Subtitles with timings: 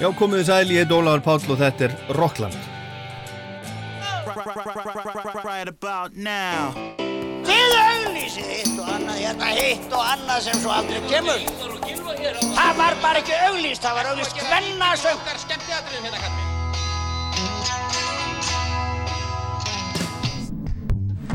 [0.00, 2.56] Já, komið þið sæl, ég heit Ólaður Páll og þetta er Rockland.
[5.42, 6.72] Right about now
[7.42, 11.42] Þið auglýsið hitt og annað, hérna hitt og annað sem svo aldrei kemur.
[12.54, 15.20] Það var bara ekki auglýst, það var auglýst kvennasöng.
[15.44, 16.32] skemmtiatriðum hérna.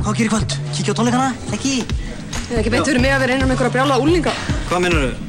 [0.02, 0.59] Hvað gerir kvöld?
[0.71, 1.30] Kíkja á tónleikana?
[1.52, 1.77] Ekki?
[1.84, 4.35] Ég hef ekki beint fyrir mig að við reynum einhverja brjála úlinga.
[4.70, 5.27] Hvað minnur þau?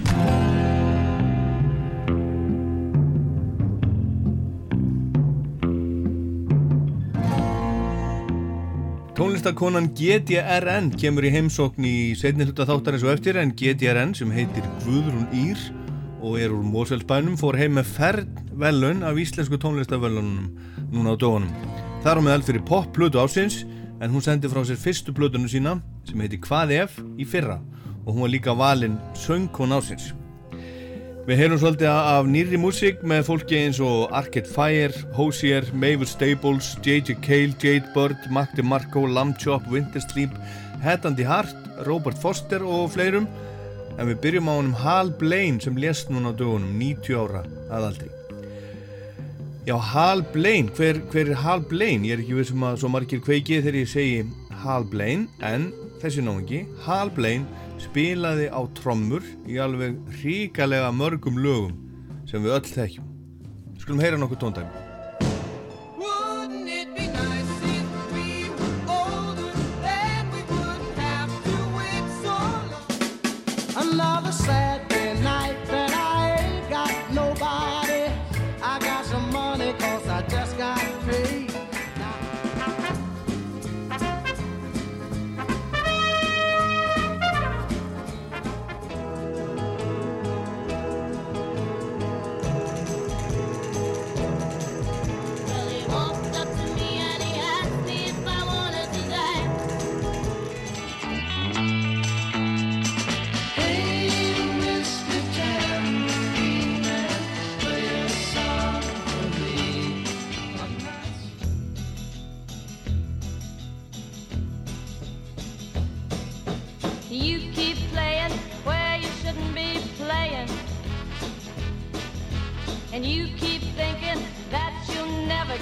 [9.49, 14.67] Tónlistakonan GTRN kemur í heimsókn í setni hluta þáttarins og eftir en GTRN sem heitir
[14.83, 15.63] Guðrún Ír
[16.21, 20.53] og er úr Mósfellsbænum fór heim með færd velun af íslensku tónlistavellunum
[20.93, 21.49] núna á dógunum.
[22.05, 23.63] Þar á meðal fyrir pop-plötu ásins
[24.05, 27.57] en hún sendi frá sér fyrstu plötunum sína sem heitir Hvað ef í fyrra
[28.05, 30.13] og hún var líka valinn söngkon ásins.
[31.29, 36.71] Við heyrum svolítið af nýri músík með fólki eins og Arcade Fire, Hozier, Mavis Staples,
[36.81, 37.19] J.J.
[37.21, 40.33] Cale, Jade Bird, Mac DeMarco, Lamb Chop, Winter Sleep,
[40.81, 41.53] Head and the Heart,
[41.85, 43.29] Robert Foster og fleirum.
[44.01, 47.45] En við byrjum á honum Hal Blaine sem lést núna á dögunum, 90 ára
[47.77, 48.09] aðaldri.
[49.69, 52.09] Já, Hal Blaine, hver, hver er Hal Blaine?
[52.09, 54.25] Ég er ekki vissum að svo margir kveikið þegar ég segi
[54.65, 61.79] Hal Blaine, en þessi náðingi, Hal Blaine spilaði á trommur í alveg ríkalega mörgum lögum
[62.29, 63.09] sem við öll þekkjum.
[63.79, 64.88] Skulum heyra nokkuð tóndæmi.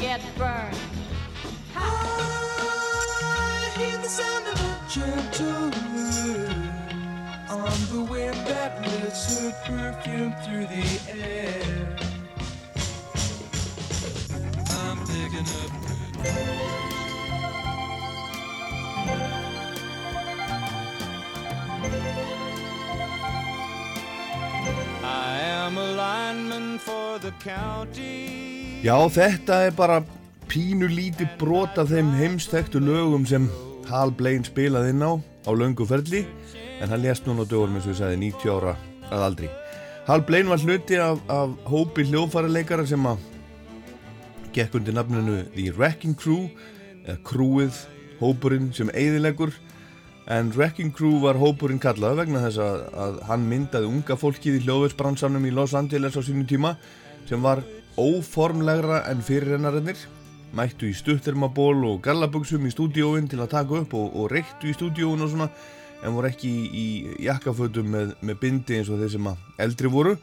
[0.00, 0.76] Get burned.
[1.74, 1.78] I
[3.78, 6.70] hear the sound of a gentle wind
[7.50, 11.96] on the wind that lifts her perfume through the air.
[14.70, 16.46] I'm picking up good.
[25.04, 30.02] I am a lineman for the county Já, þetta er bara
[30.50, 33.46] pínu lítið brot af þeim heimstektu lögum sem
[33.88, 36.26] Hal Blaine spilaði inn á á löngu ferli
[36.82, 38.74] en hann lést núna á dögurum eins og ég sagði 90 ára
[39.08, 39.48] að aldri.
[40.06, 43.22] Hal Blaine var hluti af, af hópi hljóðfæraleikara sem að
[44.52, 46.50] gekk undir nafninu The Wrecking Crew
[47.06, 47.80] eða krúið
[48.20, 49.56] hópurinn sem eigðilegur
[50.36, 54.62] en Wrecking Crew var hópurinn kallað vegna þess að, að hann myndaði unga fólkið í
[54.66, 56.76] hljóðversbransanum í Los Angeles á sínum tíma
[57.26, 57.64] sem var
[57.98, 59.98] óformlegra en fyrirrennarinnir
[60.56, 64.76] mættu í stuttermaból og gallabugsum í stúdíóin til að taka upp og, og reyktu í
[64.76, 65.48] stúdíóin og svona
[66.04, 66.86] en voru ekki í, í
[67.26, 70.14] jakkafötum með, með bindi eins og þeir sem að eldri voru.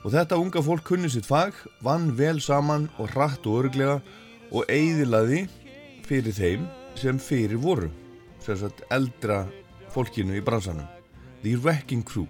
[0.00, 4.00] Og þetta unga fólk kunni sitt fag vann vel saman og hratt og örglega
[4.50, 5.44] og eigðilaði
[6.08, 6.66] fyrir þeim
[6.98, 7.92] sem fyrir voru
[8.40, 9.44] sagt eldra
[9.94, 10.88] fólkinu í bransanum.
[11.44, 12.26] The Wrecking Crew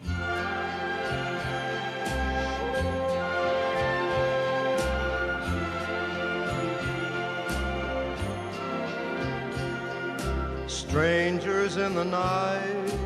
[10.90, 12.98] Strangers in the night,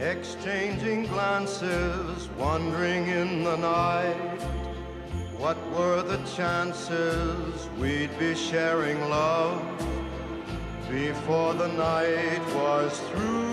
[0.00, 4.40] exchanging glances, wandering in the night.
[5.36, 9.60] What were the chances we'd be sharing love
[10.90, 13.52] before the night was through?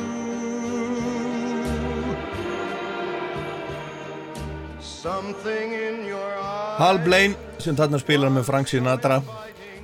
[4.79, 6.79] Something in your eyes.
[6.79, 9.19] Hal Blaine sem þarna spilar með Frank Sinatra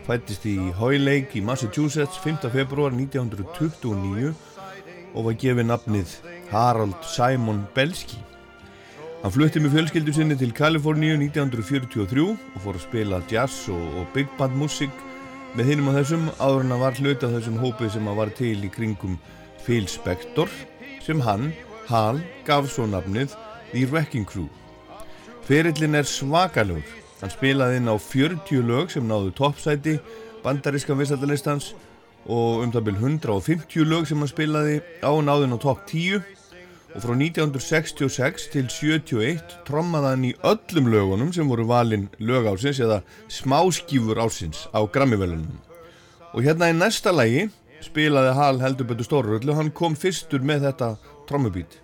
[0.08, 2.48] fættist í Hoylake í Massachusetts 5.
[2.54, 4.30] februar 1929
[5.12, 6.14] og var gefið nafnið
[6.48, 8.20] Harold Simon Belsky.
[9.20, 14.08] Hann flutti með fjölskyldu sinni til Kaliforníu 1943 og fór að spila jazz og, og
[14.16, 14.94] big band músík
[15.58, 18.54] með hinnum á þessum áður en að var hluta þessum hópið sem að var til
[18.64, 19.18] í kringum
[19.66, 20.54] Phil Spector
[21.04, 21.52] sem hann,
[21.88, 23.36] Hal, gaf svo nafnið
[23.74, 24.48] The Wrecking Crew.
[25.48, 29.98] Ferillin er svakalugur Hann spilaði inn á 40 lög sem náðu toppsæti
[30.44, 31.72] bandaríska vissaldalistans
[32.28, 36.22] og um það byrj 150 lög sem hann spilaði á náðin á topp 10
[36.98, 42.82] og frá 1966 til 71 trommaði hann í öllum lögunum sem voru valin lög ásins
[42.84, 45.58] eða smáskífur ásins á Grammy-velunum.
[46.34, 47.48] Og hérna í næsta lægi
[47.86, 50.96] spilaði Hal heldur betur stóruröllu, hann kom fyrstur með þetta
[51.30, 51.82] trommubít.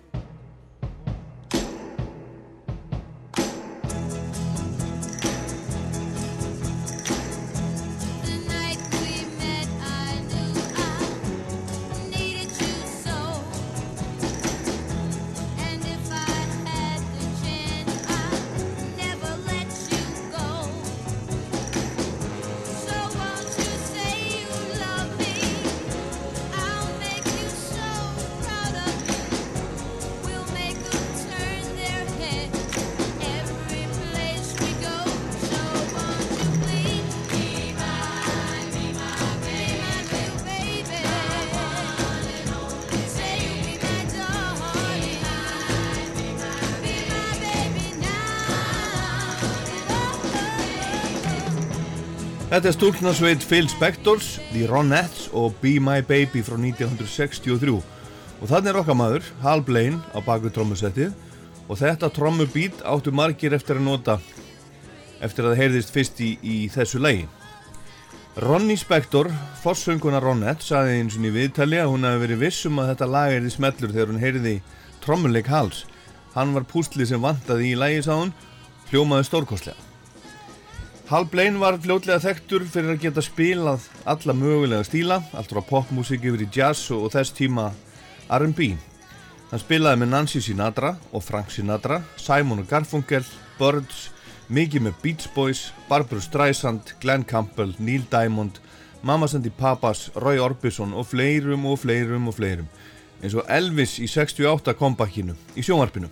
[52.64, 58.70] Þetta er stúlknarsveit Phil Spectors, The Ronettes og Be My Baby frá 1963 og þannig
[58.70, 61.12] er okkar maður, Hal Blaine á baku trommusettið
[61.68, 64.16] og þetta trommubít áttu margir eftir að nota
[65.20, 67.28] eftir að það heyrðist fyrst í, í þessu lagi.
[68.40, 69.28] Ronnie Spector,
[69.60, 73.36] forsönguna Ronette, saði eins og í viðtali að hún hafi verið vissum að þetta lag
[73.36, 74.60] er í smellur þegar hún heyrði
[75.04, 75.84] trommuleik Hals.
[76.32, 78.32] Hann var pústlið sem vantaði í lagi, sá hún,
[78.88, 79.92] hljómaði stórkostlega.
[81.04, 86.22] Hal Blaine var fljótlega þekktur fyrir að geta spilað alla mögulega stíla, allt frá popmusík
[86.24, 87.66] yfir í jazz og, þess tíma
[88.32, 88.70] R&B.
[89.50, 93.20] Hann spilaði með Nancy Sinatra og Frank Sinatra, Simon Garfunkel,
[93.58, 94.06] Birds,
[94.48, 98.56] mikið með Beach Boys, Barbra Streisand, Glenn Campbell, Neil Diamond,
[99.04, 102.72] Mamas and the Papas, Roy Orbison og fleirum og fleirum og fleirum,
[103.20, 106.08] eins og Elvis í 68 kompakkinu í sjónvarpinu.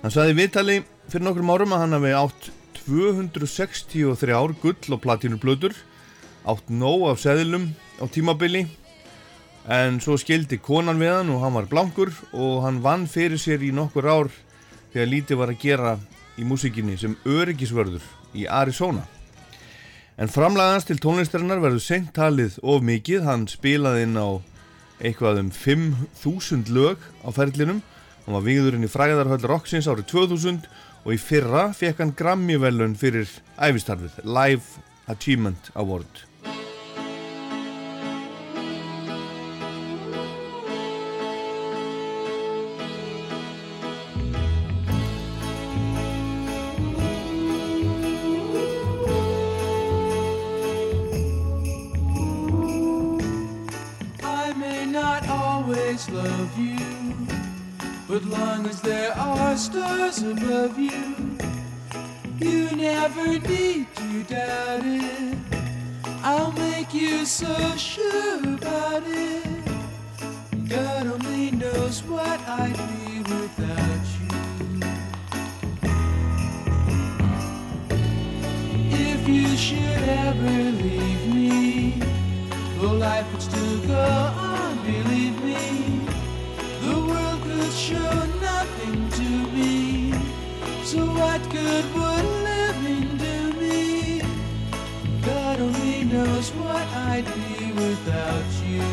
[0.00, 0.80] Hann saði viðtali
[1.12, 2.54] fyrir nokkrum árum að hann hafi átt
[2.84, 5.74] 263 gull og platínublöður,
[6.44, 8.66] átt nóg af seðlum á tímabili,
[9.64, 13.64] en svo skildi konan við hann og hann var blankur og hann vann fyrir sér
[13.64, 14.32] í nokkur ár
[14.92, 15.94] þegar lítið var að gera
[16.36, 18.04] í músikinni sem öryggisvörður
[18.36, 19.06] í Arizona.
[20.20, 24.38] En framlagans til tónlistarinnar verður seint talið of mikið, hann spilaði inn á
[25.02, 27.80] eitthvað um 5.000 lög á ferlinum,
[28.24, 30.68] hann var vigðurinn í fræðarhöll Roxins árið 2000
[31.04, 33.28] og í fyrra fekk hann Grammy-velun fyrir
[33.60, 36.24] æfistarfið, Live Achievement Award.
[58.06, 58.93] But long as there
[59.56, 61.38] stars above you,
[62.38, 65.38] you never need to doubt it.
[66.24, 69.46] I'll make you so sure about it.
[70.68, 74.28] God only knows what I'd be without you.
[78.90, 82.00] If you should ever leave me,
[82.80, 86.00] though life would still go on, believe me,
[86.82, 88.23] the world could show.
[90.94, 94.22] So what good would living do me?
[95.26, 98.86] God only knows what I'd be without you.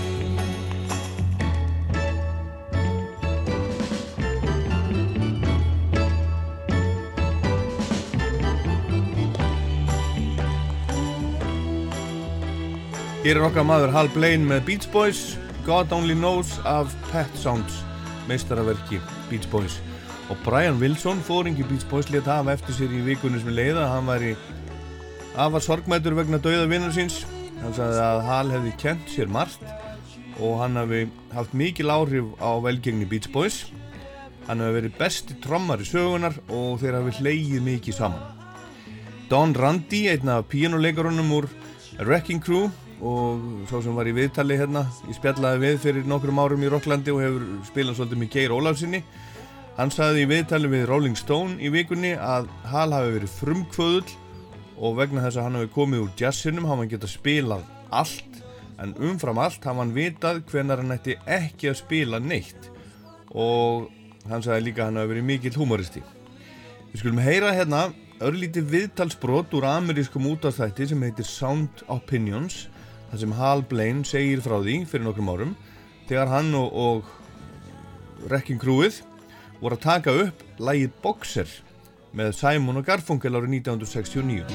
[13.21, 15.37] Hér er okkar maður Hal Blaine með Beach Boys,
[15.69, 17.83] God Only Knows af Pet Sounds,
[18.25, 18.97] meistaraverki
[19.29, 19.77] Beach Boys.
[20.31, 23.89] Og Brian Wilson, fóringi Beach Boys, let hafa eftir sér í vikunni sem leiða að
[23.91, 24.29] hann væri
[25.43, 27.25] afar sorgmætur vegna dauða vinnur síns.
[27.59, 29.65] Hann sagði að Hal hefði kent sér margt
[30.39, 31.01] og hann hafi
[31.35, 33.65] haft mikil áhrif á velgengni Beach Boys.
[34.47, 38.23] Hann hafi verið besti trommar í sögunar og þeir hafi hleyið mikið saman.
[39.27, 41.49] Don Randi, einn af píanuleikarunum úr
[41.99, 42.69] Wrecking Crew
[43.03, 47.11] og svo sem var í viðtali hérna í spjallaði við fyrir nokkrum árum í Rocklandi
[47.11, 49.03] og hefur spilað svolítið með Geir Ólafsinni
[49.81, 54.11] hann sagði í viðtali við Rolling Stone í vikunni að Hal hafi verið frumkvöðull
[54.77, 58.37] og vegna þess að hann hafi komið úr jazzinum hafa hann getað spilað allt
[58.81, 62.69] en umfram allt hafa hann vitað hvenar hann ætti ekki að spila neitt.
[63.33, 63.89] Og
[64.29, 66.05] hann sagði líka að hann hafi verið mikill humoristi
[66.91, 67.85] við skulum heyra hérna
[68.21, 72.67] örlítið viðtalsbrot úr amerískum útastætti sem heitir Sound Opinions
[73.09, 75.55] þar sem Hal Blaine segir frá því fyrir nokkrum árum
[76.09, 79.01] þegar hann og, og Wrecking Crewið
[79.61, 81.49] voru að taka upp lægið Boxer
[82.17, 84.45] með Simon og Garfunkel árið 1969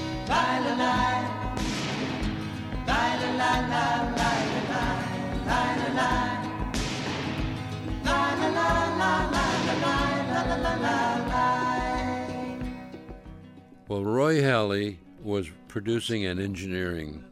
[13.89, 17.23] Well, Roy Halley was producing and engineering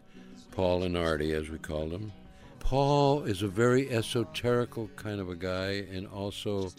[0.52, 2.12] Paul and Artie, as we called him.
[2.60, 6.70] Paul is a very esoterical kind of a guy, and also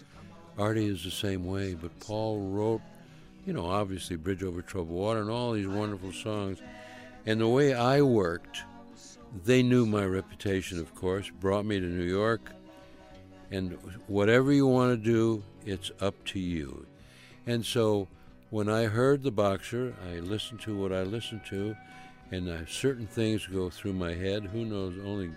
[0.57, 1.74] Artie is the same way.
[1.74, 2.81] But Paul wrote,
[3.45, 6.59] you know, obviously Bridge Over Troubled Water and all these wonderful songs.
[7.25, 8.63] And the way I worked,
[9.43, 12.51] they knew my reputation, of course, brought me to New York.
[13.51, 16.85] And whatever you want to do, it's up to you.
[17.47, 18.07] And so
[18.50, 21.75] when I heard the boxer, I listened to what I listened to,
[22.31, 24.45] and uh, certain things go through my head.
[24.45, 24.93] Who knows?
[25.03, 25.31] Only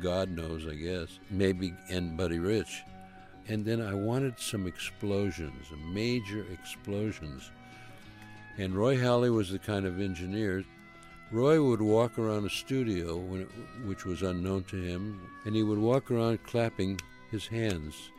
[0.00, 1.18] God knows, I guess.
[1.30, 2.82] Maybe, and Buddy Rich.
[3.48, 7.50] And then I wanted some explosions, major explosions.
[8.58, 10.64] And Roy Halley was the kind of engineer.
[11.32, 13.48] Roy would walk around a studio, it,
[13.84, 18.10] which was unknown to him, and he would walk around clapping his hands.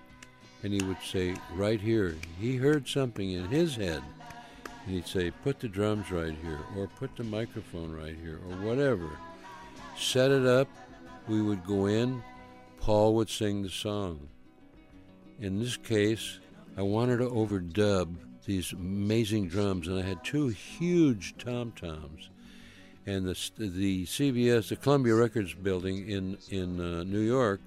[0.63, 4.01] And he would say, right here, he heard something in his head.
[4.85, 8.55] And he'd say, put the drums right here, or put the microphone right here, or
[8.65, 9.09] whatever.
[9.97, 10.67] Set it up,
[11.27, 12.23] we would go in,
[12.79, 14.27] Paul would sing the song.
[15.41, 16.39] In this case,
[16.77, 22.29] I wanted to overdub these amazing drums, and I had two huge tom toms.
[23.07, 27.59] And the, the CBS, the Columbia Records building in, in uh, New York,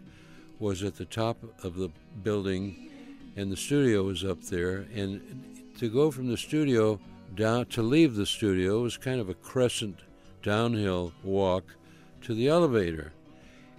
[0.61, 1.91] was at the top of the
[2.23, 2.93] building,
[3.35, 4.87] and the studio was up there.
[4.95, 7.01] And to go from the studio
[7.35, 9.99] down to leave the studio was kind of a crescent
[10.45, 11.75] downhill walk
[12.23, 13.13] to the elevator.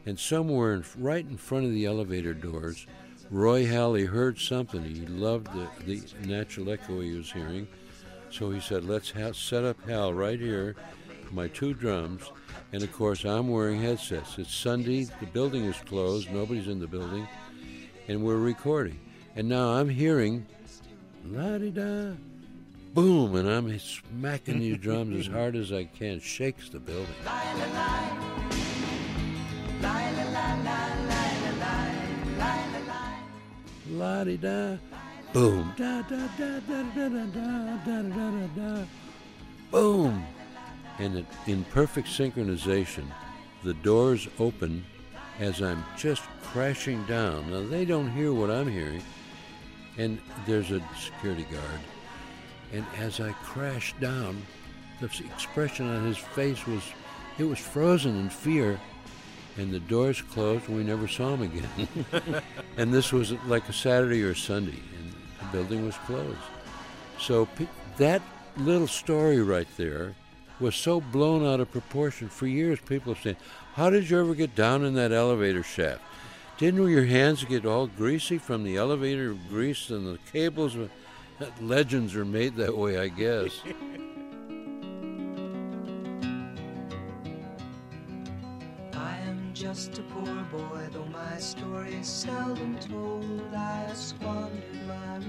[0.05, 2.87] And somewhere in, right in front of the elevator doors,
[3.31, 4.83] Roy Halley heard something.
[4.83, 7.67] He loved the, the natural echo he was hearing.
[8.29, 10.75] So he said, let's ha- set up Hal right here,
[11.31, 12.31] my two drums.
[12.71, 14.37] And of course, I'm wearing headsets.
[14.37, 17.27] It's Sunday, the building is closed, nobody's in the building,
[18.07, 18.99] and we're recording.
[19.35, 20.45] And now I'm hearing
[21.25, 22.13] la di da,
[22.93, 26.19] boom, and I'm smacking these drums as hard as I can.
[26.19, 27.15] Shakes the building.
[33.91, 34.77] La di da,
[35.31, 38.85] boom, da da da da da da da da da da da,
[39.69, 40.25] boom,
[40.97, 43.05] and it, in perfect synchronization,
[43.63, 44.83] the doors open
[45.39, 47.51] as I'm just crashing down.
[47.51, 49.03] Now they don't hear what I'm hearing,
[49.99, 51.81] and there's a security guard.
[52.73, 54.41] And as I crashed down,
[54.99, 56.81] the expression on his face was,
[57.37, 58.79] it was frozen in fear.
[59.57, 62.43] And the doors closed, and we never saw him again.
[62.77, 66.37] and this was like a Saturday or Sunday, and the building was closed.
[67.19, 67.47] So
[67.97, 68.21] that
[68.57, 70.13] little story right there
[70.59, 72.27] was so blown out of proportion.
[72.27, 73.37] For years, people have said,
[73.75, 76.01] "How did you ever get down in that elevator shaft?
[76.57, 80.75] Didn't your hands get all greasy from the elevator grease and the cables?"
[81.59, 83.59] Legends are made that way, I guess.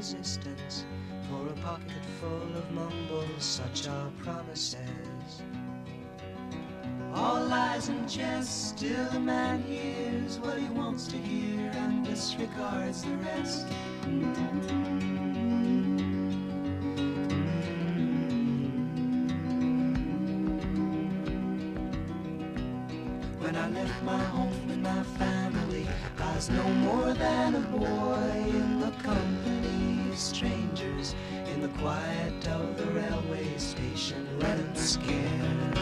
[0.06, 0.84] resistance
[1.28, 5.42] for a pocket full of mumbles, such are promises.
[7.12, 13.02] All lies and jest, still a man hears what he wants to hear and disregards
[13.02, 13.66] the rest.
[23.40, 25.88] When I left my home and my family,
[26.20, 28.75] I was no more than a boy
[31.78, 35.78] quiet of the railway station, let them scared.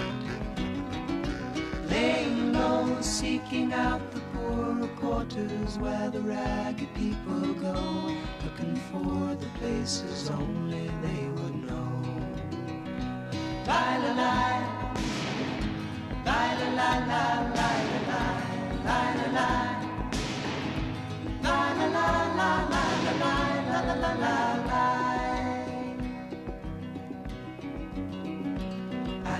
[1.88, 9.46] Laying low, seeking out the poorer quarters where the ragged people go, looking for the
[9.58, 12.02] places only they would know.
[13.66, 14.44] Bye la la,
[16.26, 17.70] la la la, la la
[18.08, 18.22] la,
[18.84, 19.73] la la la.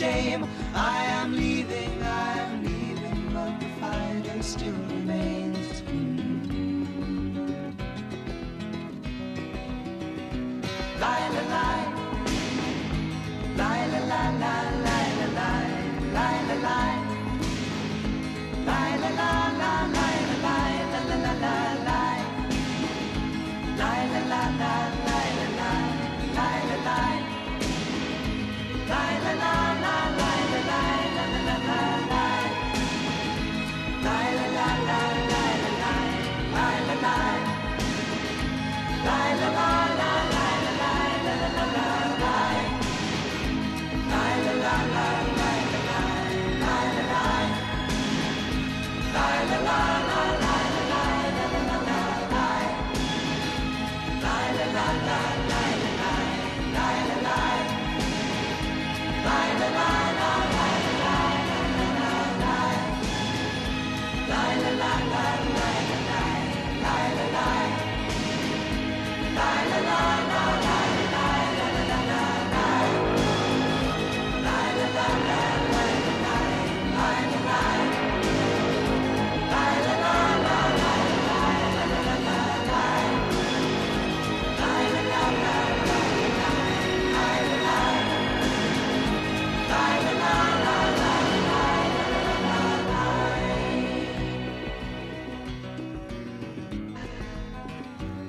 [0.00, 0.39] shame.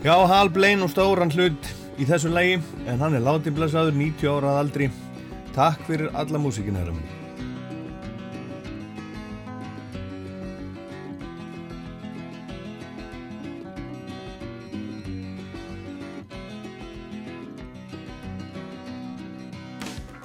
[0.04, 1.68] Já, Hal Blaine og stóran hlut
[2.02, 2.56] í þessu lægi,
[2.90, 4.88] en hann er látiblasaður 90 ára að aldri.
[5.54, 6.98] Takk fyrir alla músikinærum.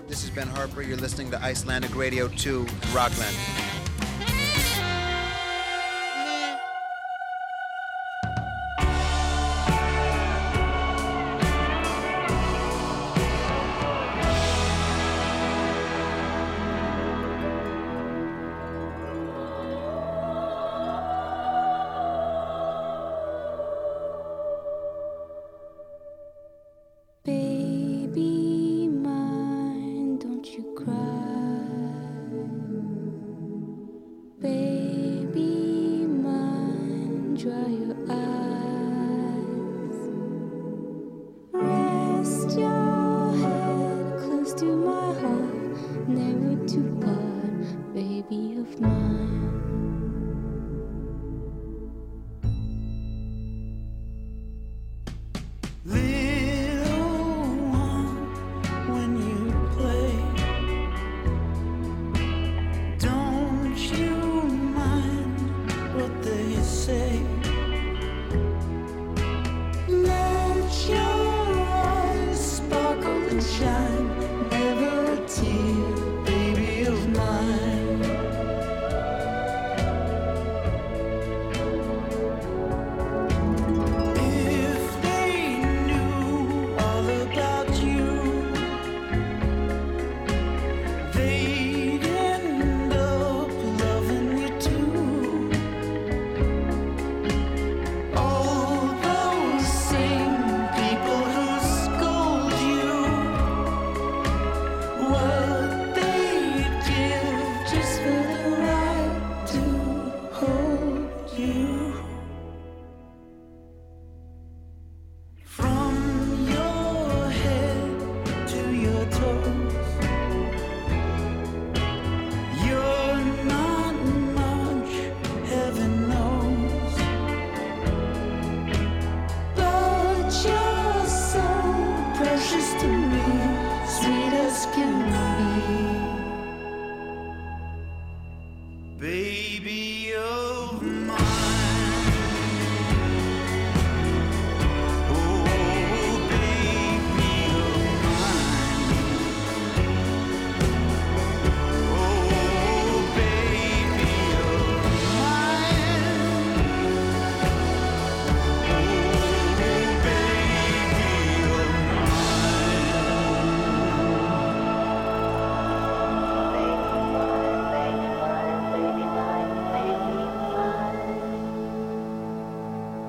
[0.08, 0.80] This is Ben Harper.
[0.80, 3.65] You're listening to Icelandic Radio 2 in Rockland.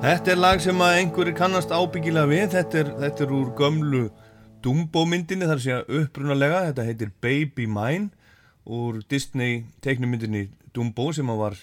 [0.08, 4.06] Þetta er lag sem að einhverju kannast ábyggilega við, þetta er, þetta er úr gömlu
[4.64, 8.08] Dumbo myndinni þar sé að upprunalega, þetta heitir Baby Mine
[8.64, 11.58] úr Disney teiknumyndinni Dumbo sem að var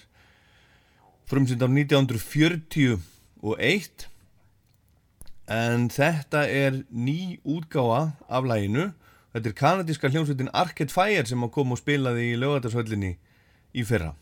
[1.25, 4.05] frumsynd á 1941
[5.57, 8.93] en þetta er ný útgáfa af laginu,
[9.33, 13.17] þetta er kanadíska hljómsveitin Arcade Fire sem að koma og spilaði í lögatarsöllinni
[13.73, 14.13] í fyrra.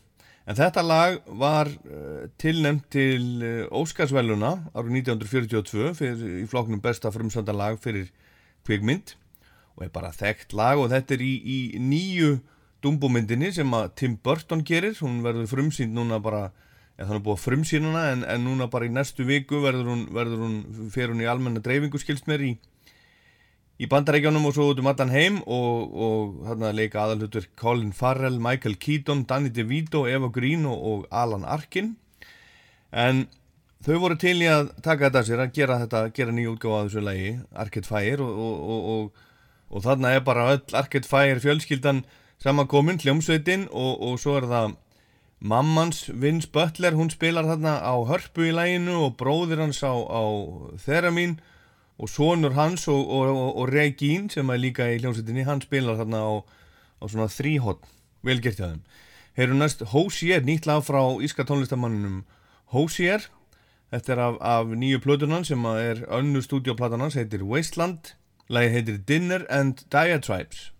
[0.44, 7.12] En þetta lag var uh, tilnæmt til uh, Óskarsvæluna árið 1942 fyrir, í flokknum besta
[7.14, 8.10] frumsönda lag fyrir
[8.68, 9.14] kvikmynd.
[9.78, 12.36] Og er bara þekkt lag og þetta er í, í nýju
[12.84, 16.50] Dumbo-myndinni sem að Tim Burton gerir, hún verður frumsýnd núna bara,
[16.98, 20.42] eða þannig búið að frumsýnuna en, en núna bara í næstu viku verður hún, verður
[20.44, 20.58] hún,
[20.92, 22.50] fer hún í almenna dreifingu skilst mér í,
[23.74, 28.38] í bandarækjánum og svo út um allan heim og, og þarna leika aðalhutur Colin Farrell,
[28.38, 31.96] Michael Keaton, Danny DeVito, Eva Green og, og Alan Arkin.
[32.94, 33.26] En
[33.84, 36.80] þau voru til í að taka þetta að sér að gera þetta, gera nýja útgáfa
[36.80, 37.32] af þessu lagi
[37.64, 42.04] Arcade Fire og, og, þarna er bara öll Arcade Fire fjölskyldan
[42.44, 44.76] samankomin, hljómsveitin og, svo er það
[45.44, 50.22] mammans Vince Butler, hún spilar þarna á hörpu í læginu og bróðir hans á, á
[50.86, 51.36] Theremin
[51.98, 56.22] og sonur hans og, og, og, Regín sem er líka í hljómsveitinni hann spilar þarna
[56.26, 56.32] á,
[57.00, 57.86] á svona þríhótt
[58.26, 58.82] velgert hjá þeim.
[59.38, 62.22] Heyrum næst Hosier, nýtt lag frá íska tónlistamanninum
[62.74, 63.28] Hosier
[63.94, 68.16] Þetta er af, af nýju plötunan sem er önnu stúdíoplatan hans heitir Wasteland.
[68.50, 70.73] Lagi heitir Dinner and Diatribes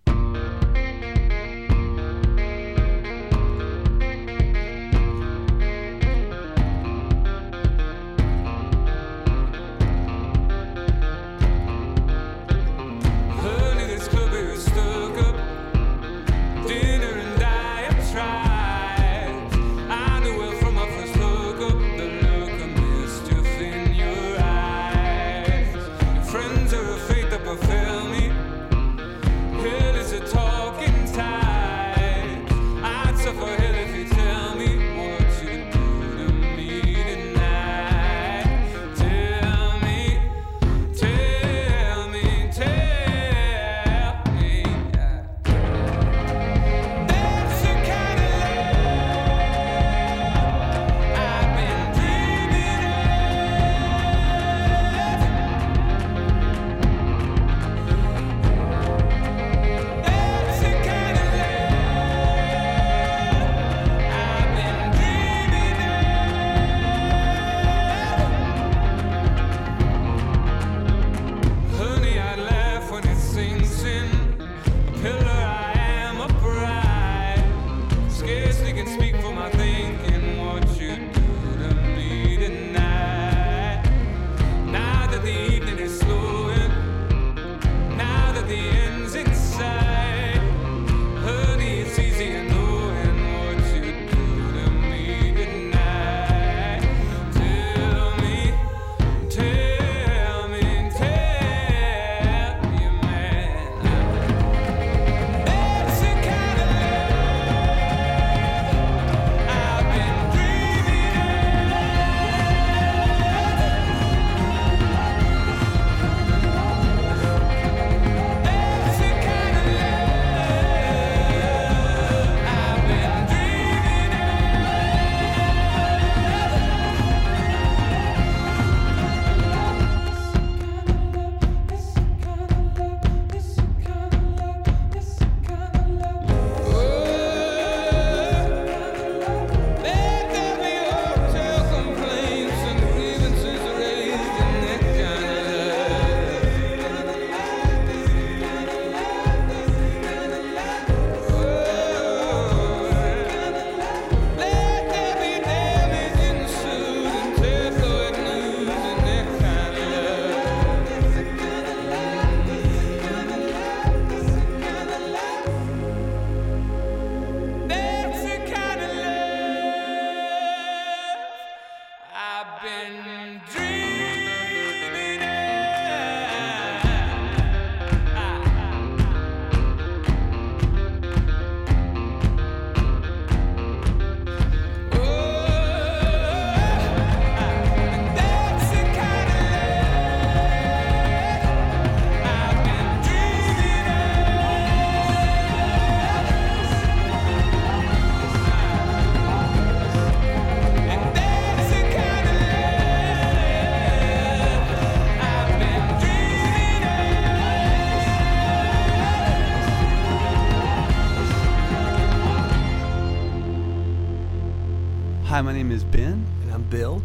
[215.44, 216.26] my name is Ben.
[216.40, 217.02] And I'm Bill.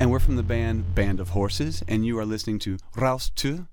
[0.00, 3.68] And we're from the band Band of Horses, and you are listening to Raus 2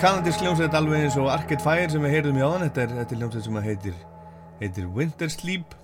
[0.00, 3.18] kanadísk hljómsveit alveg eins og Arcade Fire sem við heyrðum í áðan þetta er, er
[3.18, 3.96] hljómsveit sem heitir,
[4.56, 5.74] heitir Winter Sleep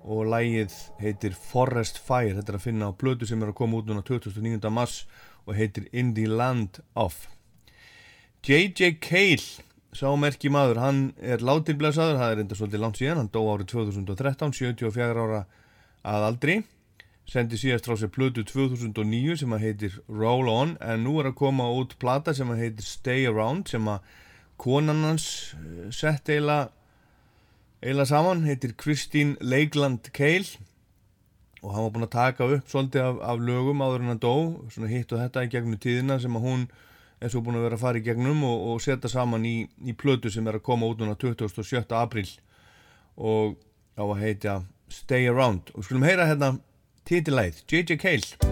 [0.00, 3.82] og lægið heitir Forest Fire þetta er að finna á blödu sem er að koma
[3.82, 4.64] út núna 2009.
[4.72, 5.02] mars
[5.44, 7.26] og heitir In the Land of
[8.48, 8.94] J.J.
[9.04, 9.44] Cale
[9.92, 14.56] sámerki maður, hann er látinblæsaður það er enda svolítið langt síðan, hann dó árið 2013
[14.56, 15.44] 74 ára
[16.00, 16.62] að aldri
[17.30, 21.38] sendi síðast frá sér plötu 2009 sem að heitir Roll On en nú er að
[21.38, 24.00] koma út plata sem að heitir Stay Around sem að
[24.60, 26.72] konan hans eh, sett eiginlega
[27.80, 30.58] eiginlega saman, heitir Kristín Lakeland Cale
[31.60, 34.34] og hann var búinn að taka upp svolítið af, af lögum áður en hann dó,
[34.72, 36.64] svona hitt og þetta í gegnum tíðina sem að hún
[37.20, 39.54] er svo búin að vera að fara í gegnum og, og setja saman í,
[39.86, 41.84] í plötu sem er að koma út núna 27.
[41.94, 42.26] april
[43.20, 43.54] og
[43.94, 44.56] á að heitja
[44.90, 46.56] Stay Around og skulum heyra hérna
[47.10, 47.96] titilæð J.J.
[47.96, 48.49] Cale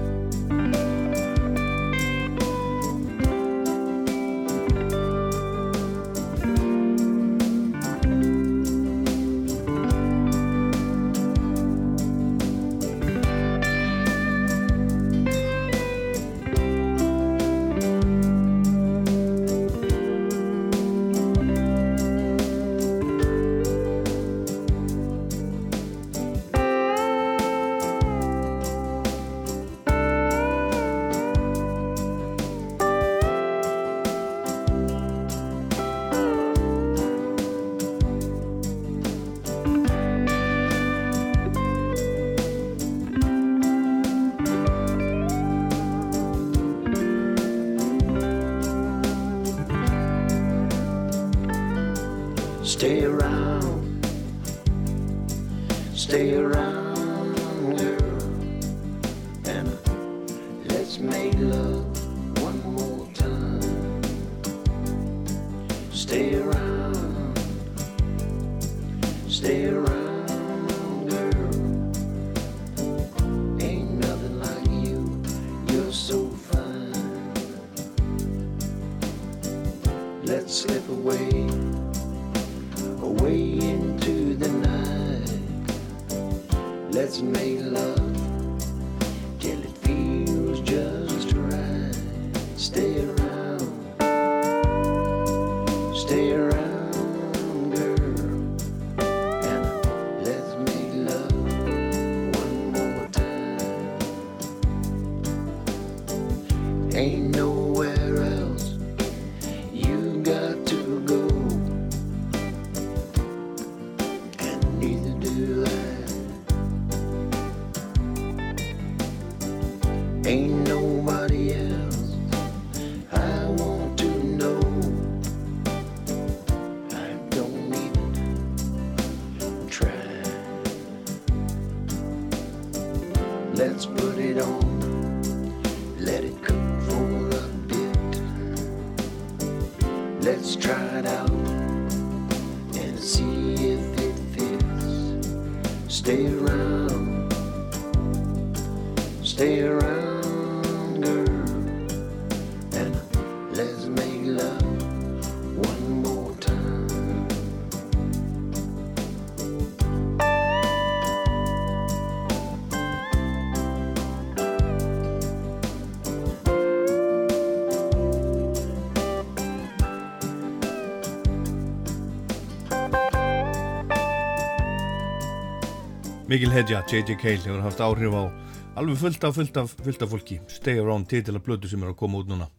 [176.29, 177.17] Mikil Hedja, J.J.
[177.17, 178.29] Cale hefur haft áhrif á
[178.77, 181.95] alveg fullt af, fullt af, fullt af fólki Stay Around titil að blödu sem er
[181.95, 182.51] að koma út núna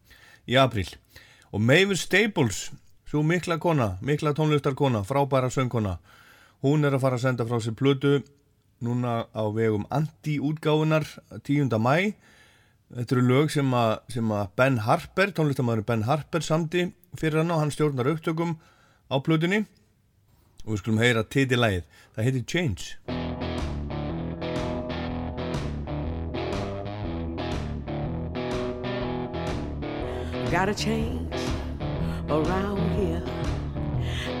[0.50, 0.88] í april
[1.54, 2.72] og Mavis Staples
[3.06, 6.00] svo mikla kona, mikla tónlistarkona frábæra söngkona
[6.66, 8.16] hún er að fara að senda frá sér blödu
[8.82, 11.06] núna á vegum anti-útgáfunar
[11.38, 11.70] 10.
[11.78, 12.10] mæ
[12.90, 17.54] þetta eru lög sem að, sem að Ben Harper, tónlistamæður Ben Harper samdi fyrir hann
[17.54, 18.56] og hann stjórnar upptökum
[19.06, 19.62] á blödunni
[20.66, 21.86] og við skulum heyra titilægið
[22.18, 23.49] það heitir Change
[30.50, 31.32] Gotta change
[32.28, 33.22] around here.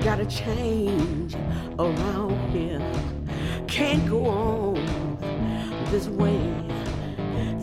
[0.02, 1.36] Gotta change
[1.78, 2.82] around here.
[3.68, 6.40] Can't go on this way.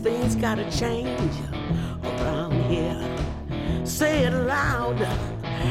[0.02, 1.34] Things gotta change
[2.02, 2.98] around here.
[3.84, 4.98] Say it loud,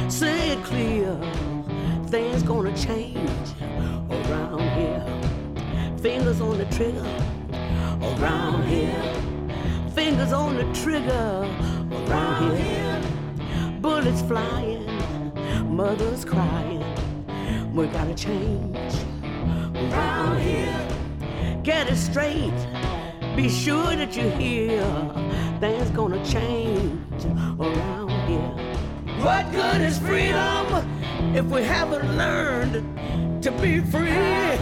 [0.08, 1.20] say it clear.
[2.10, 3.50] Things gonna change
[4.12, 5.04] around here.
[5.98, 7.10] Fingers on the trigger
[8.04, 9.16] around here.
[9.96, 11.50] Fingers on the trigger
[11.92, 13.02] around here.
[13.82, 14.86] Bullets flying,
[15.76, 16.84] mothers crying.
[17.74, 18.94] We gotta change
[19.76, 20.88] around here.
[21.88, 23.36] set it straight.
[23.36, 24.82] Be sure that you hear
[25.60, 27.24] things gonna change
[27.60, 28.56] around here.
[29.24, 30.66] What good is freedom
[31.36, 34.58] if we haven't learned to be free?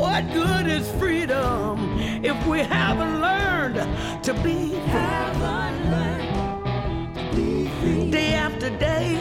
[0.00, 1.91] What good is freedom
[2.22, 4.78] if we haven't learned to be
[7.80, 8.10] free?
[8.10, 9.18] Day after day,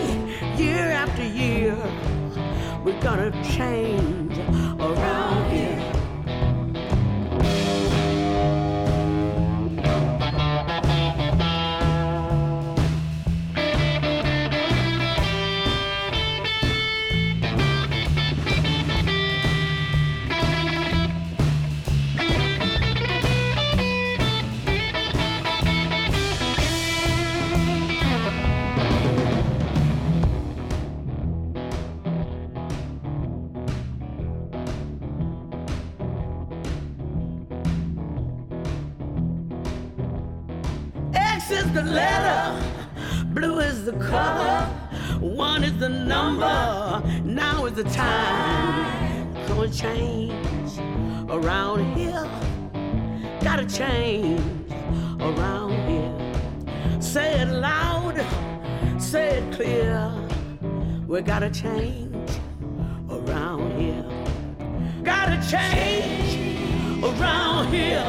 [0.56, 1.76] year after year,
[2.84, 4.38] we're gonna change
[4.80, 5.91] around here.
[41.92, 42.56] Letter,
[43.34, 44.66] blue is the color,
[45.20, 49.34] one is the number, now is the time.
[49.48, 50.80] Gonna change
[51.30, 52.28] around here,
[53.42, 54.42] gotta change
[55.20, 57.02] around here.
[57.02, 58.18] Say it loud,
[59.00, 60.12] say it clear,
[61.08, 62.32] we gotta change
[63.10, 64.06] around here.
[65.04, 68.06] Gotta change around here,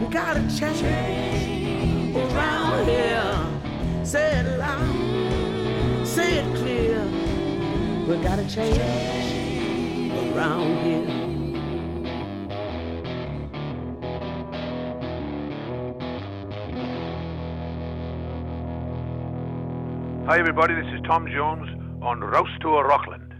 [0.00, 0.82] we gotta change
[2.14, 4.04] around here.
[4.04, 7.02] Say it loud, say it clear.
[8.06, 8.78] We gotta change
[10.36, 11.08] around here.
[20.26, 20.74] Hi, everybody.
[20.74, 21.68] This is Tom Jones
[22.02, 23.31] on Rouse to Rockland.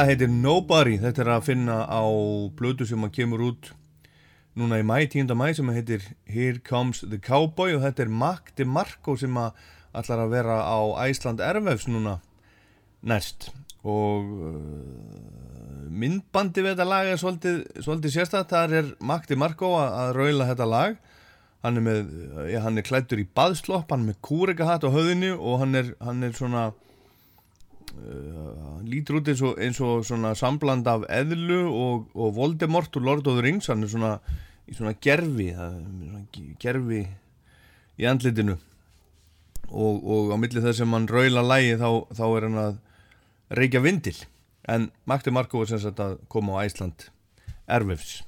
[0.00, 2.00] Þetta lag heitir Nobody, þetta er að finna á
[2.56, 3.66] blödu sem að kemur út
[4.56, 5.34] núna í mæ, 10.
[5.36, 7.74] mæ sem heitir Here Comes the Cowboy.
[7.76, 9.60] Og þetta er Mac DeMarco sem að
[9.92, 12.16] allar að vera á Æsland Ervefs núna
[13.04, 13.50] næst.
[13.84, 20.14] Og uh, myndbandi við þetta lag er svolítið, svolítið sérstætt, þar er Mac DeMarco að,
[20.16, 21.00] raula þetta lag.
[21.60, 22.14] Hann er með,
[22.48, 25.92] ja, hann er klættur í baðslopp, hann er með kúrikahatt á höfðinu og hann er,
[26.00, 26.89] hann er svona uh,
[27.94, 33.06] hann lítur út eins og, eins og svona sambland af eðlu og, og Voldemort og
[33.06, 34.14] Lord of the Rings hann er svona
[34.70, 35.74] í svona gerfi er
[36.62, 37.02] gerfi
[38.00, 38.56] í andlitinu.
[39.70, 42.80] Og, og á milli þess sem hann raula lægi þá, þá er hann að
[43.58, 44.16] reykja vindil.
[44.70, 47.10] En Magdi Marko er sem sagt að koma á Æsland
[47.70, 48.20] Erfefs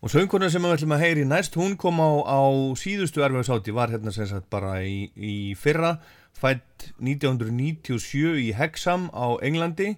[0.00, 2.40] og söngurinn sem við ætlum að heyri næst hún kom á, á
[2.80, 5.98] síðustu Erfefsáti var hérna sem sagt bara í, í fyrra
[6.36, 9.94] fætt 1997 í Hexham á Englandi.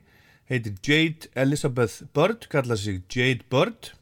[0.50, 3.92] Heitir Jade Elizabeth Bird kalla sig Jade Bird.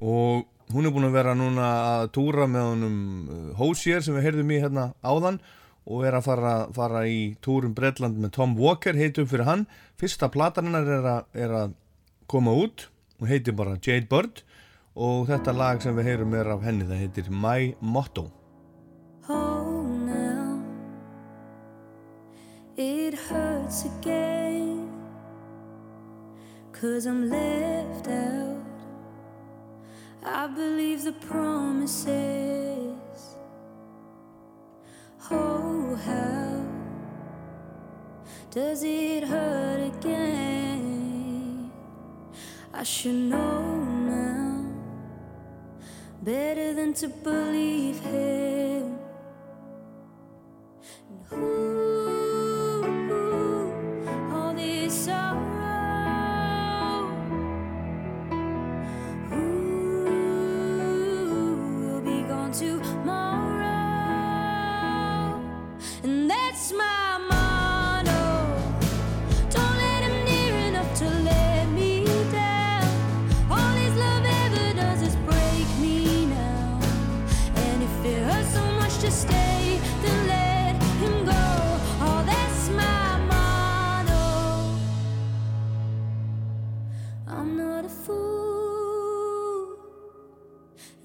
[0.00, 2.98] Og hún er búin að vera núna að túra með honum
[3.28, 5.40] uh, Hosier sem við heyrðum í hérna áðan.
[5.90, 9.66] Og er að fara, fara í túrum Bretland með Tom Walker heitum fyrir hann.
[10.00, 11.76] Fyrsta plataninnar er, er að
[12.30, 12.88] koma út.
[13.20, 14.44] Og heitir bara Jade Bird.
[15.00, 18.28] Og þetta lag sem við heyrum er af henni það heitir My Motto
[22.80, 24.90] it hurts again.
[26.72, 28.64] Cause I'm left out.
[30.24, 32.08] I believe the promises.
[35.30, 36.64] Oh, how
[38.50, 41.70] does it hurt again?
[42.72, 44.64] I should know now
[46.22, 48.98] better than to believe him.
[51.32, 52.19] Ooh,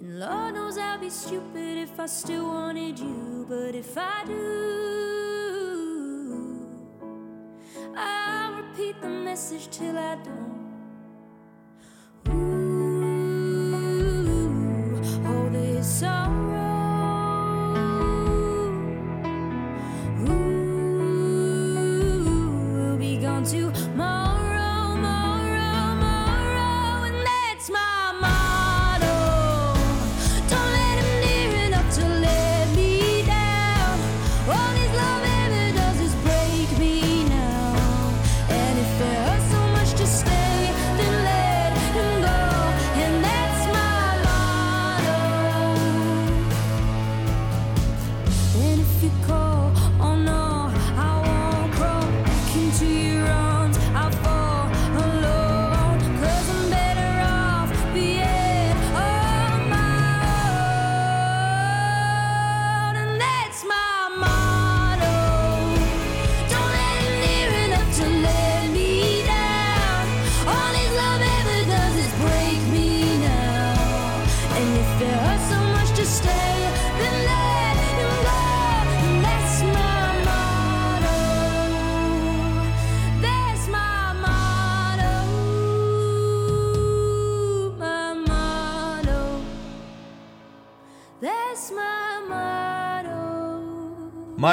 [0.05, 3.47] And Lord knows I'd be stupid if I still wanted you.
[3.49, 4.37] But if I do,
[7.97, 10.64] I'll repeat the message till I don't.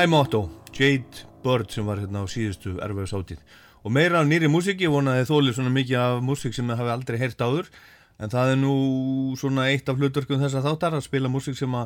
[0.03, 3.43] My Motto, Jade Bird sem var hérna á síðustu erfæðus átið
[3.87, 6.91] og meira af nýri músík, ég vonaði þólið svona mikið af músík sem ég hafi
[6.91, 7.69] aldrei heyrt áður
[8.19, 8.73] en það er nú
[9.39, 11.77] svona eitt af hlutverkum þess að þáttar að spila músík sem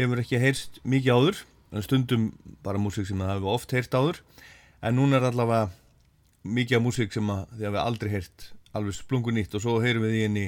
[0.00, 1.42] hefur ekki heyrst mikið áður
[1.76, 2.24] en stundum
[2.64, 4.24] bara músík sem það hefur oft heyrt áður
[4.80, 5.68] en núna er allavega
[6.56, 10.22] mikið af músík sem þið hafi aldrei heyrt alveg splungu nýtt og svo heyrum við
[10.22, 10.46] í henni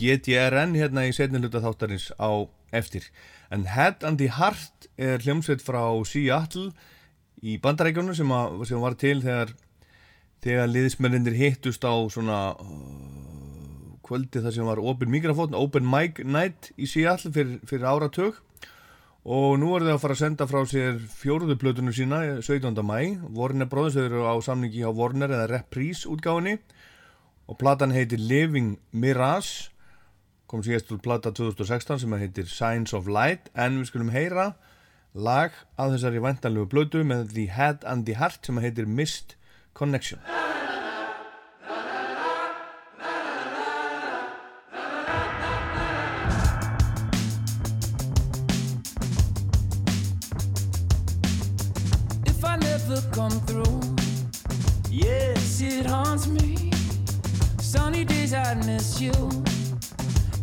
[0.00, 3.04] GTRN hérna í setni hluta þáttarins á eftir.
[3.50, 6.72] En Head and the Heart er hljómsveit frá Seattle
[7.40, 8.34] í bandarækjunum sem,
[8.68, 9.54] sem var til þegar,
[10.44, 16.72] þegar liðismennindir hittust á svona uh, kvöldi þar sem var open mikrofón, open mic night
[16.76, 18.42] í Seattle fyrir, fyrir áratug.
[19.28, 22.70] Og nú er þau að fara að senda frá sér fjóruðu plötunum sína 17.
[22.86, 26.54] mæ Warner Brothers þau eru á samningi á Warner eða Reprise útgáfinni
[27.48, 29.72] og platan heitir Living Mirage
[30.48, 34.54] kom síðast úr plata 2016 sem heitir Signs of Light en við skulum heyra
[35.12, 39.36] lag að þessari væntanlegu plötu með The Head and the Heart sem heitir Missed
[39.76, 40.24] Connection
[52.24, 53.80] If I never come through,
[54.90, 56.72] yes, it haunts me.
[57.60, 59.12] Sunny days I miss you,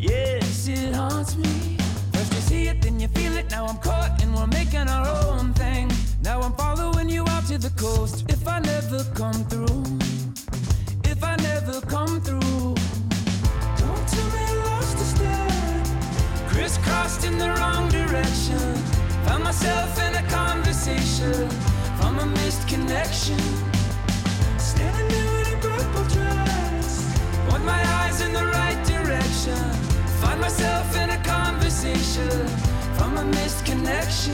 [0.07, 1.77] yes, it haunts me.
[2.13, 3.49] First you see it, then you feel it.
[3.51, 5.91] Now I'm caught and we're making our own thing.
[6.21, 8.25] Now I'm following you out to the coast.
[8.29, 9.83] If I never come through,
[11.03, 12.75] if I never come through,
[13.81, 16.49] don't tell me I lost a step.
[16.49, 18.59] Crisscrossed in the wrong direction.
[19.25, 21.49] Found myself in a conversation
[21.99, 23.74] from a missed connection.
[32.15, 34.33] From a missed connection.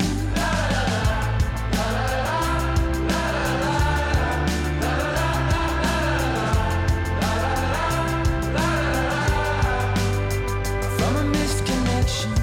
[10.97, 12.33] From a missed connection.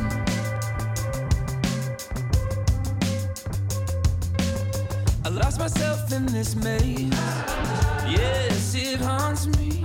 [5.25, 7.13] I lost myself in this maze.
[8.09, 9.85] Yes, it haunts me.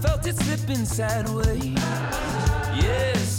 [0.00, 2.33] Felt it slipping sideways.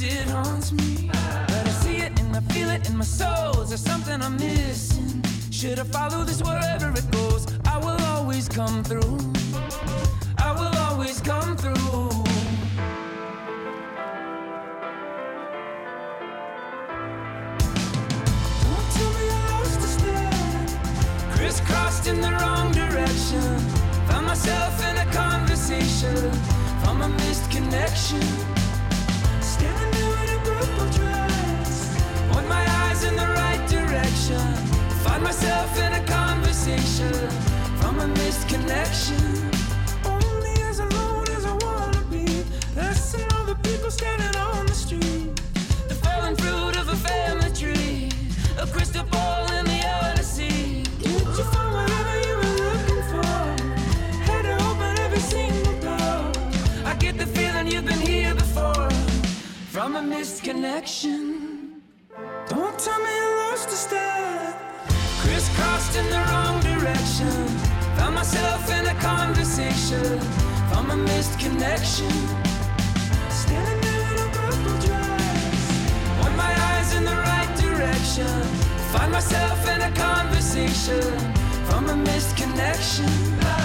[0.08, 1.10] It haunts me.
[1.48, 3.62] But I see it and I feel it in my soul.
[3.62, 5.24] Is there something I'm missing?
[5.50, 7.48] Should I follow this wherever it goes?
[7.66, 9.18] I will always come through.
[10.38, 11.76] I will always come through.
[18.62, 20.70] Don't tell me I lost a step.
[21.36, 23.58] Crisscrossed in the wrong direction.
[24.10, 26.32] Found myself in a conversation
[26.84, 28.22] from a missed connection.
[35.26, 37.12] Myself in a conversation
[37.80, 39.26] from a missed connection.
[40.06, 42.28] Only as alone as I wanna be.
[42.76, 45.30] Less than all the people standing on the street.
[45.90, 48.10] The fallen fruit of a family tree.
[48.64, 50.84] A crystal ball in the Odyssey.
[51.02, 53.36] Did you find whatever you were looking for?
[54.30, 56.22] Had to open every single door.
[56.86, 58.92] I get the feeling you've been here before.
[59.74, 60.44] From a missed
[67.18, 67.48] direction.
[67.98, 70.20] Found myself in a conversation
[70.70, 72.12] from a missed connection.
[73.30, 76.20] Standing there in a purple dress.
[76.22, 78.44] Want my eyes in the right direction.
[78.92, 81.20] Find myself in a conversation
[81.66, 83.65] from a missed connection.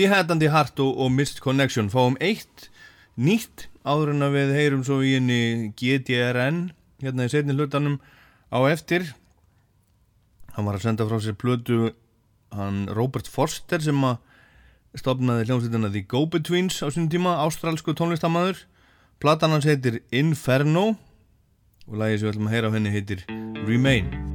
[0.00, 2.70] The Head and the Heart og, og Missed Connection fáum eitt
[3.20, 6.70] nýtt áður en að við heyrum svo í henni GTRN
[7.04, 7.98] hérna í setni hlutanum
[8.48, 9.10] á eftir.
[10.56, 11.90] Hann var að senda frá sér plötu
[12.56, 14.16] hann Robert Forster sem að
[14.96, 18.64] stopnaði hljómsveitina The Go-Betweens á sínum tíma, ástralsku tónlistamæður
[19.20, 20.94] platan hans heitir Inferno
[21.84, 23.28] og lagið sem við ætlum að heyra á henni heitir
[23.68, 24.29] Remain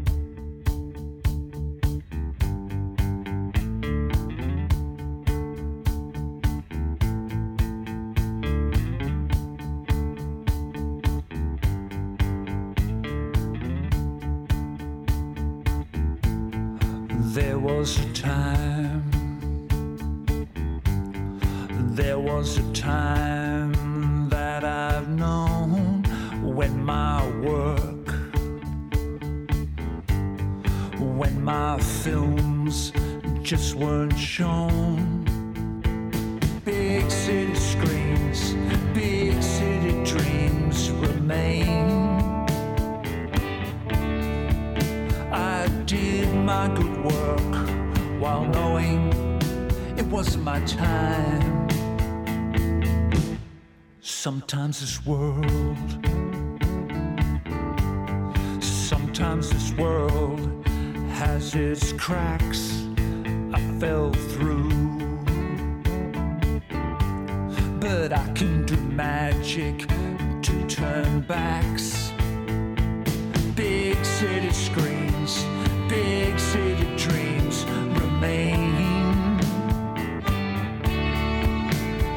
[31.16, 32.92] when my films
[33.42, 35.24] just weren't shown.
[36.66, 38.54] Big city screens,
[38.94, 41.88] big city dreams remain.
[45.32, 47.56] I did my good work
[48.20, 49.14] while knowing
[49.98, 51.70] it wasn't my time.
[54.02, 55.90] Sometimes this world,
[58.62, 60.45] sometimes this world
[61.16, 62.84] has its cracks.
[63.54, 64.70] I fell through,
[67.80, 69.88] but I can do magic
[70.42, 72.12] to turn backs.
[73.56, 75.46] Big city screens,
[75.88, 77.64] big city dreams
[78.02, 78.76] remain.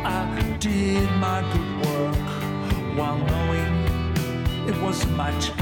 [0.04, 2.16] I did my good work
[2.98, 5.57] while knowing it wasn't my time.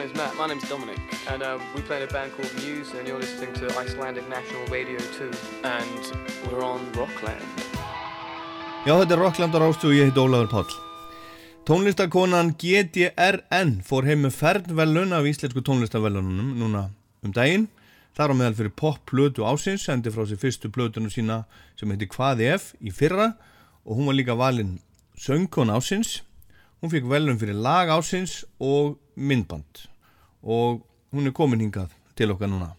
[0.00, 0.36] My name's Matt.
[0.36, 0.98] My name's Dominic,
[1.28, 4.64] and uh, we play in a band called Muse, and you're listening to Icelandic National
[4.68, 5.30] Radio 2,
[5.64, 6.02] and
[6.46, 7.44] we're on Rockland.
[8.86, 10.72] Já, þetta er Rockland á Rástu og ég heit Ólafur Páll.
[11.68, 16.86] Tónlistakonan GDRN fór heim með fernvelun af íslensku tónlistavelunum núna
[17.20, 17.68] um daginn.
[18.16, 21.42] Þar á meðal fyrir pop-plötu ásins, sendi frá sér fyrstu plötunum sína
[21.76, 23.34] sem heiti Hvað ef í fyrra
[23.84, 24.78] og hún var líka valinn
[25.20, 26.22] söngkon ásins.
[26.80, 29.89] Hún fikk velun fyrir lag ásins og myndband
[30.42, 30.82] og
[31.14, 32.72] hún er komin hingað til okkar núna.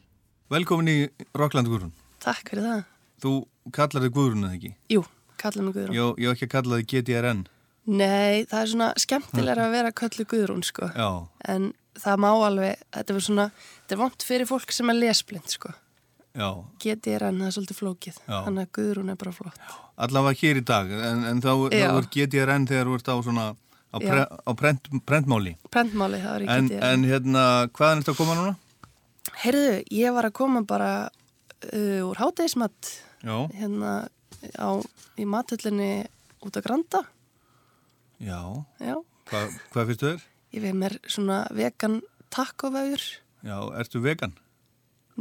[0.52, 0.98] Velkomin í
[1.38, 1.94] Rockland Guðrún.
[2.22, 2.84] Takk fyrir það.
[3.22, 3.34] Þú
[3.76, 4.72] kallar þig Guðrún eða ekki?
[4.92, 5.04] Jú,
[5.42, 5.98] kalla mig Guðrún.
[5.98, 7.44] Ég, ég á ekki að kalla þig GDRN.
[7.92, 10.90] Nei, það er svona skemmtilega að vera köllu Guðrún, sko.
[10.94, 11.10] Já.
[11.50, 13.48] En það má alveg, þetta er svona,
[13.82, 15.74] þetta er vont fyrir fólk sem er lesblind, sko.
[16.38, 16.50] Já.
[16.84, 18.20] GDRN, það er svolítið flókið.
[18.28, 18.38] Já.
[18.46, 19.66] Þannig að Guðrún er bara flott.
[20.02, 21.90] Allavega hér í dag, en, en þá, þá Já.
[21.98, 23.48] er GDRN þegar þú ert á svona
[23.92, 25.56] á, pre, á prent, prentmáli.
[25.74, 26.84] Prentmáli, það er í En, GDRN.
[26.90, 27.44] en hérna,
[27.76, 28.56] hvaðan er þetta að koma núna?
[29.44, 33.36] Heyrðu, ég var að koma bara uh, úr hátegismat Já.
[33.54, 33.94] hérna
[34.58, 34.70] á,
[35.20, 35.92] í mathöllinni
[36.42, 37.04] út að Granda.
[38.22, 38.42] Já.
[38.82, 38.96] Já.
[39.32, 40.24] Hva, hvað þú þér?
[40.52, 42.02] Ég veið mér svona vegan
[42.34, 43.04] takkofægur.
[43.46, 44.34] Já, ertu vegan?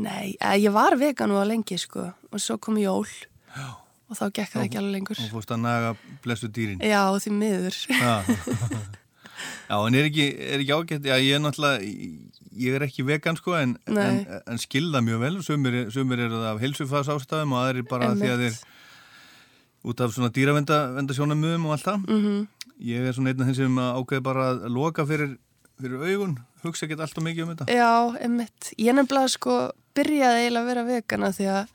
[0.00, 3.08] Nei, eh, ég var vegan og lengi sko og svo kom jól
[3.56, 3.68] Já.
[4.10, 5.20] Og þá gekk það ekki alveg lengur.
[5.22, 5.92] Og fórst að naga
[6.24, 6.82] blessu dýrin.
[6.82, 7.78] Já, því miður.
[7.88, 8.14] Já.
[9.70, 11.78] En er ekki, er ekki ágætt, já, ég er náttúrulega,
[12.60, 14.18] ég er ekki vegan sko, en, en,
[14.50, 18.32] en skilða mjög vel, sumir, sumir eru það af heilsufas ástæðum og aðrir bara því
[18.34, 18.58] að þeir
[19.90, 22.02] út af svona dýravendasjónamöðum og allt það.
[22.10, 22.40] Mhm.
[22.90, 25.34] Ég er svona einn af þeim sem ákveði bara að loka fyrir,
[25.80, 27.78] fyrir augun, hugsa ekki alltaf mikið um þetta.
[27.78, 27.90] Já,
[28.26, 28.72] emmitt.
[28.80, 29.56] Ég nefnilega sko
[29.96, 31.74] byrjaði eiginlega að vera vegana því að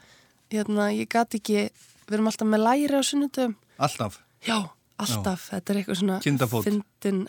[0.55, 1.67] hérna, ég gati ekki,
[2.07, 3.55] við erum alltaf með læri á sunnudum.
[3.81, 4.19] Alltaf?
[4.45, 4.57] Já,
[5.01, 5.49] alltaf.
[5.51, 6.69] Þetta er eitthvað svona Kindafót.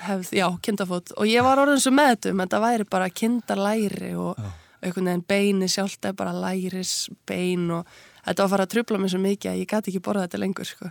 [0.06, 1.12] hefð, já, kindafót.
[1.16, 4.40] Og ég var orðin svo með þetta um, þetta væri bara kindalæri og
[4.84, 7.86] einhvern veginn beini sjálft er bara læris bein og
[8.26, 10.42] þetta var að fara að trubla mig svo mikið að ég gati ekki borða þetta
[10.42, 10.90] lengur sko.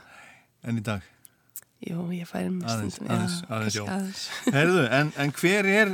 [0.66, 1.04] En í dag?
[1.86, 3.12] Jú, ég færi Aðeins, stundum.
[3.14, 3.84] aðeins, já, aðeins, já.
[3.94, 4.22] aðeins.
[4.56, 5.92] Herðu, en, en hver er,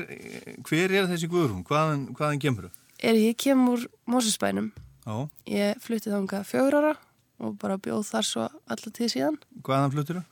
[0.69, 1.65] hver er þessi Guðrún?
[1.67, 2.71] Hvaðan, hvaðan kemur þú?
[3.01, 4.69] Er ég kem úr Mósusbænum.
[5.03, 5.15] Já.
[5.49, 6.93] Ég flutti þangað fjögur ára
[7.41, 9.39] og bara bjóð þar svo alla tíð síðan.
[9.65, 10.23] Hvaðan fluttir þú?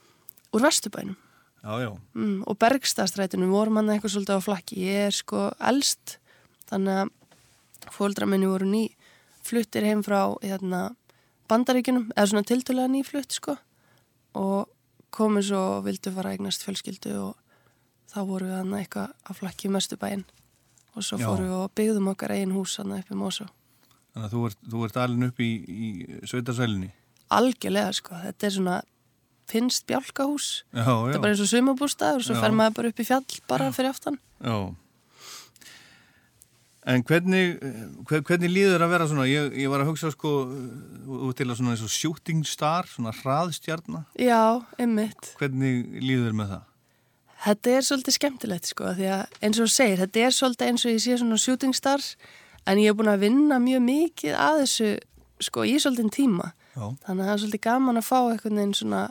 [0.56, 1.18] Úr Vesturbænum.
[1.60, 1.90] Já, já.
[2.14, 4.80] Mm, og Bergstastrætinu vorum hann eitthvað svolítið á flakki.
[4.80, 6.16] Ég er sko elst,
[6.70, 8.86] þannig að fóldra minni voru ný
[9.44, 10.94] fluttir heim frá hérna,
[11.50, 13.58] bandaríkunum, eða svona tiltölulega ný flutt sko.
[14.40, 14.70] Og
[15.12, 17.34] komu svo og vildu fara að eignast fjölskyldu og
[18.10, 20.24] þá voru við hann eitthvað á flakki um Vesturbæin.
[20.96, 23.50] Og svo fóru við og byggðum okkar eigin hús hann upp í Mósó.
[24.14, 25.88] Þannig að þú ert, þú ert alin upp í, í
[26.26, 26.90] sveitarsælinni.
[27.30, 28.78] Algjörlega sko, þetta er svona
[29.50, 31.16] finnst bjálkahús Já, þetta já.
[31.16, 32.42] er bara eins og sumabústaður svo Já.
[32.44, 34.56] fer maður bara upp í fjall bara fyrir aftan Já.
[36.90, 37.58] En hvernig,
[38.08, 40.30] hver, hvernig líður að vera svona, ég, ég var að hugsa sko,
[41.28, 46.54] út til að svona eins og shooting star, svona hraðstjarnar, já, einmitt hvernig líður með
[46.54, 46.62] það?
[47.40, 50.86] Þetta er svolítið skemmtilegt sko því að eins og þú segir, þetta er svolítið eins
[50.86, 52.06] og ég sé svona shooting star
[52.64, 54.90] en ég er búin að vinna mjög mikið að þessu
[55.50, 56.50] sko í svolítið tíma
[56.80, 56.86] Já.
[57.04, 59.02] þannig að það er svolítið gaman að fá einhvern veginn svona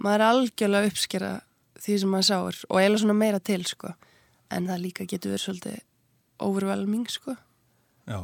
[0.00, 1.30] maður er algjörlega að uppskera
[1.80, 3.94] því sem maður sáir og eiginlega svona meira til sko
[4.50, 5.78] en það líka getur verið svolítið
[6.40, 7.36] overwhelming sko
[8.10, 8.20] Já.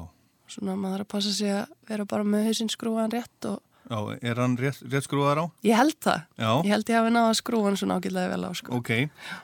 [0.51, 4.19] svona maður er að passa sig að vera bara með hausinn skrúan rétt og Já,
[4.19, 5.45] er hann rétt, rétt skrúðar á?
[5.63, 6.51] ég held það Já.
[6.67, 8.91] ég held ég hafi náða hann svona ágætlega vel á sko Ok,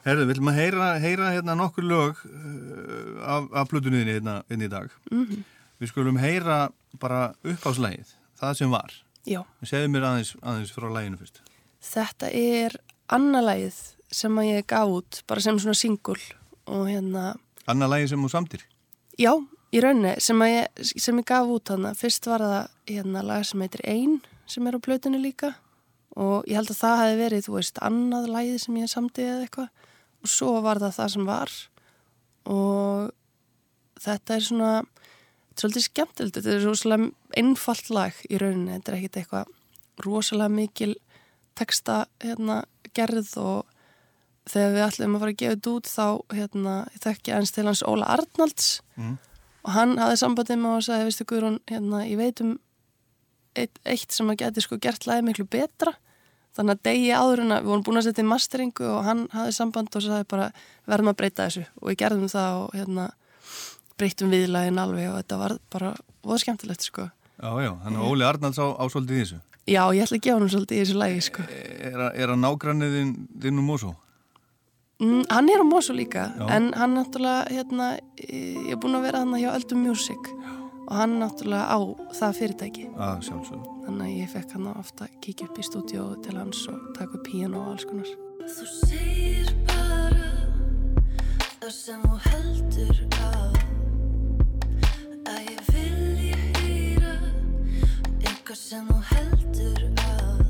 [0.03, 4.73] herðu, viljum að heyra, heyra hérna nokkur lög uh, af, af plutunniðinni hérna, hérna í
[4.73, 4.91] dag.
[5.13, 5.45] Mhm.
[5.79, 6.59] Við skulum heyra
[6.99, 8.93] bara uppáslægið, það sem var.
[9.29, 9.43] Já.
[9.63, 11.43] Segðu mér aðeins, aðeins frá læginu fyrst.
[11.83, 12.77] Þetta er
[13.13, 13.79] annarlægið
[14.13, 16.19] sem að ég gaf út bara sem svona singul
[16.67, 17.33] og hérna,
[17.71, 18.65] Anna lægi sem þú samtir.
[19.19, 19.33] já,
[19.73, 23.45] í rauninni sem, að ég, sem ég gaf út hana fyrst var það hérna lag
[23.47, 25.55] sem heitir Ein sem er á plötunni líka
[26.19, 29.47] og ég held að það hefði verið, þú veist, annað lægið sem ég samtið eða
[29.47, 29.69] eitthvað
[30.23, 31.55] og svo var það það sem var
[32.53, 33.13] og
[34.03, 34.73] þetta er svona
[35.61, 40.95] svolítið skemmtilegt, þetta er rosalega einfalt lag í rauninni, þetta er ekkit eitthvað rosalega mikil
[41.59, 42.63] texta hérna
[42.97, 43.73] gerð og
[44.51, 46.07] þegar við ætlum að fara að gefa þetta út þá
[46.39, 48.71] hérna, ég þekki eins til hans Óla Arnalds.
[48.97, 49.19] Mm.
[49.63, 52.57] og hann hafði sambandið með og sagði, veistu Guðrún, hérna, ég veit um
[53.55, 55.95] eitt, eitt sem að geti sko gert lagið miklu betra.
[56.57, 59.23] Þannig að degi áður en að við vorum búin að setja í masteringu og hann
[59.33, 60.49] hafði samband og sagði bara
[60.91, 61.63] verðum að breyta þessu.
[61.81, 63.07] Og við gerðum það og hérna
[64.03, 65.95] breytum viðlagin alveg og þetta var bara
[66.27, 67.09] voða skemmtilegt sko
[67.43, 69.39] Já, já, hann er Óli Arnalds á, á svolítið í þessu.
[69.67, 72.41] Já, ég ætla að gefa hann svolítið í þessu lagi sko Er, að- er að
[72.45, 73.91] nágrannið þinn, þinn um Mosó?
[75.03, 76.47] mm, Hann er á Mosu líka Já.
[76.57, 77.89] en hann náttúrulega hérna,
[78.29, 80.31] ég er búin að vera hann hjá Öldum Music
[80.87, 81.79] og hann náttúrulega á
[82.21, 83.67] það fyrirtæki Að sjálfsögðu.
[83.87, 87.19] þannig að ég fekk hann ofta að kíkja upp í stúdíu til hans og taka
[87.19, 88.11] upp píano og alls konar
[88.43, 90.31] Þú segir bara
[91.63, 93.22] það sem þú heldur að
[95.31, 97.13] að ég vilji heyra
[98.23, 100.41] eitthvað sem þú heldur að.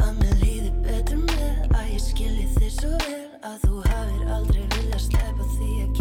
[0.00, 4.62] Að mér líði betur með að ég skilji þig svo vel að þú hafir aldrei
[4.76, 5.99] viljað sleppa því að kynast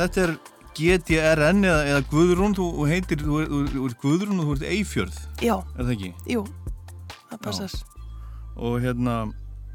[0.00, 0.30] Þetta er
[0.78, 5.18] GTRN eða, eða Guðrún, þú heitir, þú, þú, þú ert Guðrún og þú ert Eyfjörð,
[5.44, 6.10] Já, er það ekki?
[6.32, 6.44] jú,
[7.30, 7.74] það passar.
[8.60, 9.16] Og hérna,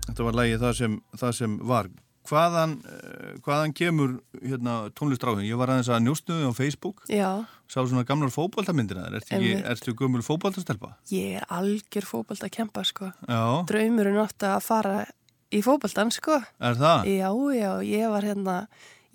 [0.07, 1.91] þetta var lægið það sem, það sem var.
[2.25, 5.45] Hvaðan, eh, hvaðan kemur hérna, tónlistráðin?
[5.45, 7.29] Ég var aðeins að njóstnuði á Facebook, Já,
[7.69, 9.61] sá svona gamlar fótboltamyndir að Einmitt.
[9.69, 10.95] ertu gömul fótboltastelpa?
[11.13, 13.11] ég er algjör fótbolt að kempa, sko.
[13.29, 15.05] Já, Draumurinn átti að fara
[15.53, 16.41] í fótboltan, sko.
[16.59, 17.05] er það?
[17.13, 18.57] Já, já, ég var hérna,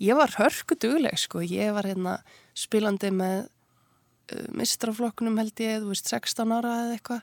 [0.01, 1.43] ég var hörku dugleg, sko.
[1.45, 2.17] Ég var hérna
[2.57, 7.21] spilandi með uh, mistraflokknum held ég, þú veist, 16 ára eða eitthvað.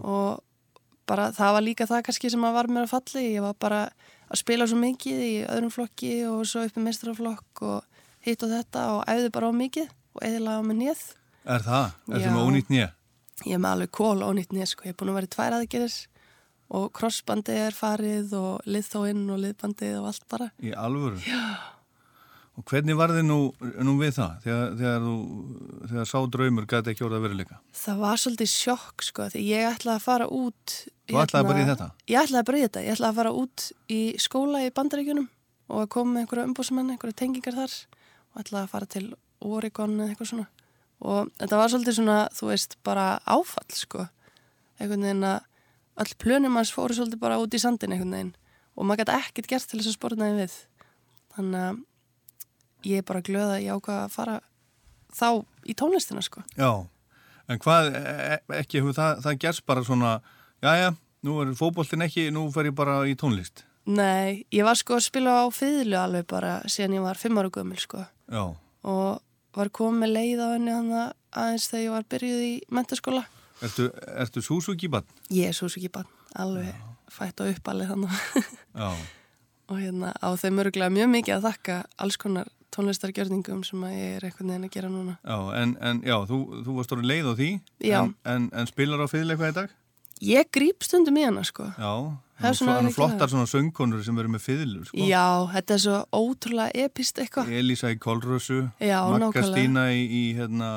[0.00, 0.40] Og
[1.10, 3.24] bara það var líka það kannski sem að var mér að falli.
[3.34, 3.80] Ég var bara
[4.30, 8.52] að spila svo mikið í öðrum flokki og svo upp í mistraflokk og hitt og
[8.52, 11.02] þetta og æfði bara á mikið og eðilega á mig nýð.
[11.50, 11.98] Er það?
[12.10, 12.32] Ertu Já.
[12.34, 12.88] með ónýtt nýja?
[13.40, 14.86] Ég er með alveg kól ónýtt nýð, sko.
[14.86, 15.98] Ég er búin að vera í tvær aðgerðis
[16.70, 20.50] og crossbandið er farið og liðþóinn og liðbandið og allt bara.
[20.62, 21.18] Í alvöru?
[21.26, 21.79] Já.
[22.60, 23.36] Og hvernig var þið nú,
[23.88, 24.32] nú við það?
[24.44, 25.12] Þegar, þegar, þú,
[25.88, 27.56] þegar sá draumur gæti ekki orðið að veruleika?
[27.80, 31.62] Það var svolítið sjokk sko því ég ætlaði að fara út hérna- Þú ætlaðir bara
[31.62, 31.86] í þetta?
[32.12, 35.28] Ég ætlaði bara í þetta, ég ætlaði að fara út í skóla í bandaríkjunum
[35.70, 37.76] og að koma með einhverja umbúsmenn, einhverja tengingar þar
[38.34, 39.04] og ætlaði að fara til
[39.40, 40.48] Oregon eða eitthvað svona
[41.00, 44.04] og þetta var svolítið svona, þú veist, bara áfall sko,
[44.76, 45.46] einhvern veginn að
[46.04, 48.34] öll plönum hans fóru svolítið bara út í sandin einhvern veginn
[48.76, 50.58] og maður gæti ekkert gert til þess að spórnaði við
[51.38, 51.80] þannig að
[52.86, 54.36] ég er bara glöð að ég ákvað að fara
[55.14, 55.28] þá
[55.66, 56.70] í tónlistina sko Já,
[57.50, 60.12] en hvað, e- ekki hefur það, það gerst bara svona,
[60.64, 60.92] jæja,
[61.26, 63.64] nú er fótboltin ekki, nú fer ég bara í tónlist.
[63.90, 67.50] Nei, ég var sko að spila á fiðlu alveg bara síðan ég var fimm ára
[67.50, 68.44] gömul sko Já,
[68.86, 69.22] og
[69.56, 70.92] var komið leið á henni hann
[71.30, 73.24] aðeins þegar ég var byrjuð í mentaskóla.
[73.64, 73.88] ertu,
[74.20, 75.08] ertu Suzuki bann?
[75.30, 76.06] Ég er ekki bann,
[76.36, 76.70] alveg
[77.10, 77.90] fætt og uppalið
[78.76, 78.90] Já,
[79.70, 84.16] og hérna á þeim öruglega mjög mikið að þakka alls konar tónlistargjörningum sem að ég
[84.16, 85.18] er einhvern veginn að gera núna.
[85.24, 87.50] já, en, en já, þú, þú varst orðin leið á því,
[87.90, 89.76] en, en, en spilar á eitthvað í dag?
[90.20, 91.70] Ég gríp stundum í hana sko.
[91.80, 91.92] Já,
[92.40, 95.00] Það er svona flottar svona söngkonur sem verður með fiðlu, sko.
[95.04, 97.50] Já, þetta er svo ótrúlega epist eitthvað.
[97.52, 99.42] Elísa í Kolrössu, Magga.
[99.44, 100.70] Stína í, í hérna,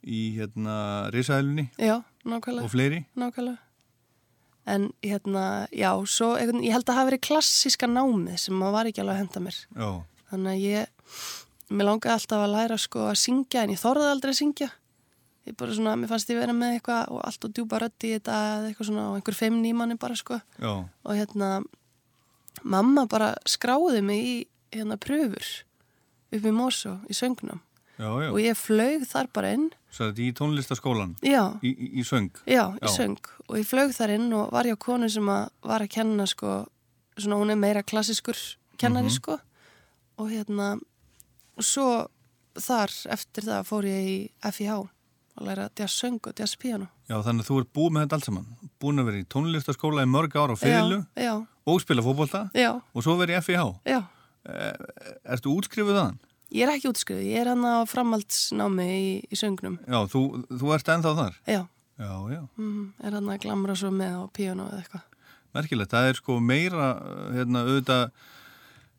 [0.00, 0.76] í hérna
[1.12, 2.64] Rísahælunni Já, nákvæmlega.
[2.64, 3.02] og fleiri.
[3.20, 3.60] Nákvæmlega.
[4.72, 8.90] En hérna, já, svo ég held að það hafi verið klassíska námið sem maður var
[8.92, 9.56] ekki alveg að henda mér.
[9.74, 9.88] Já,
[10.32, 10.86] Þannig að ég,
[11.72, 14.70] mér langaði alltaf að læra sko að syngja en ég þorði aldrei að syngja.
[15.46, 18.16] Ég bara svona, mér fannst ég vera með eitthvað og allt og djúpa röddi í
[18.16, 18.36] þetta
[18.68, 20.38] eitthvað svona og einhver feimni í manni bara sko.
[20.62, 20.72] já,
[21.04, 21.48] Og hérna,
[22.62, 24.36] mamma bara skráði mig í
[24.72, 25.48] hérna pröfur
[26.32, 27.60] upp í Mosó í söngnum.
[27.98, 28.30] já, já.
[28.32, 29.70] Og ég flög þar bara inn.
[29.92, 31.16] Svo þetta í tónlistaskólan?
[31.22, 31.58] Já.
[31.62, 32.30] Í, í, í söng?
[32.48, 33.18] Já, í söng
[33.48, 36.66] og ég flög þar inn og var hjá konu sem að var að kenna sko,
[37.18, 38.38] svona hún er meira klassiskur
[38.78, 39.18] kennari Mhm.
[39.18, 39.38] sko
[40.22, 40.70] og hérna
[41.58, 41.86] og svo
[42.62, 44.16] þar eftir það fór ég í
[44.52, 48.02] FIH að læra jazz söng og jazz piano Já, þannig að þú ert búið með
[48.06, 48.46] þetta allt saman.
[48.80, 51.34] Búin að vera í tónlistaskóla í mörg ára á já,
[51.66, 53.68] og spila fótbolta já, og svo verið í FIH.
[53.84, 54.00] já
[54.42, 54.74] Eh,
[55.36, 56.16] ertu útskrifuð þaðan?
[56.50, 60.72] Ég er ekki útskrifuð, ég er hann á framhaldsnámi í, í söngnum Já, þú, þú
[60.74, 61.36] ert ennþá þar?
[61.46, 61.60] Já,
[62.02, 62.40] Já, já.
[62.58, 65.04] mm, er hann að glamra svo með á piano eða eitthvað
[65.54, 66.88] Merkilegt, það er sko meira,
[67.36, 68.02] hérna, auðvitað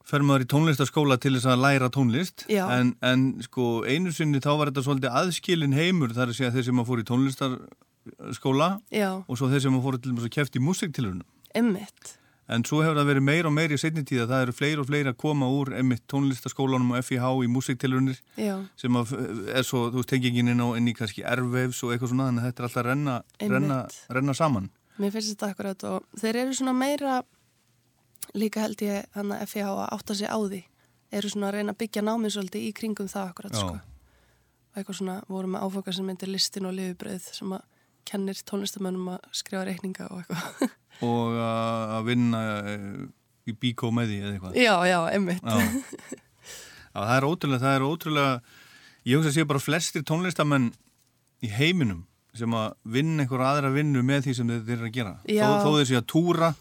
[0.08, 2.48] fer maður í tónlistaskóla til þess að læra tónlist.
[2.52, 6.68] En, en sko einu sinni þá var þetta svolítið aðskilin heimur þar að segja þeir
[6.70, 10.36] sem að fór í tónlistarskóla Já, og svo þeir sem að fóru til þess að
[10.36, 11.24] kæft í músiktilurinn
[11.54, 12.18] emmitt
[12.52, 14.88] en svo hefur það verið meira og meira í setni tíða það eru fleiri og
[14.90, 19.14] fleiri að koma úr einmitt tónlistaskólanum og FIH í músiktilurinnir Já, sem að
[19.54, 22.44] er svo, þú veist, tengingin inn, á, inn í kannski erfveifs og eitthvað svona þannig
[22.44, 23.16] að þetta er alltaf að renna,
[23.54, 23.80] renna,
[24.18, 24.68] renna saman.
[25.00, 27.22] Mér finnst þetta akkurat og þeir eru svona meira
[28.38, 30.62] líka held ég hann að FIH að átta sig á því.
[31.14, 33.76] Eru svona að reyna að byggja námið svolítið í kringum það akkurat sko.
[34.74, 37.68] Og eitthvað svona voru með áfoka sem myndir listin og lifibröð sem að
[38.10, 40.74] kennir tónlistamönnum að skrifa reikninga og eitthvað.
[41.04, 42.82] Og að vinna eh,
[43.50, 44.58] í bíkó með því eða eitthvað.
[44.62, 45.00] Já, já.
[46.94, 48.34] Já, það er ótrúlega, það er ótrúlega
[49.10, 50.68] ég hugsa að sé bara flestir tónlistamenn
[51.44, 52.04] í heiminum
[52.38, 55.16] sem að vinna einhver aðra vinnu með því sem þeir eru að gera.
[55.26, 56.52] Þó, þó þeir sé að túra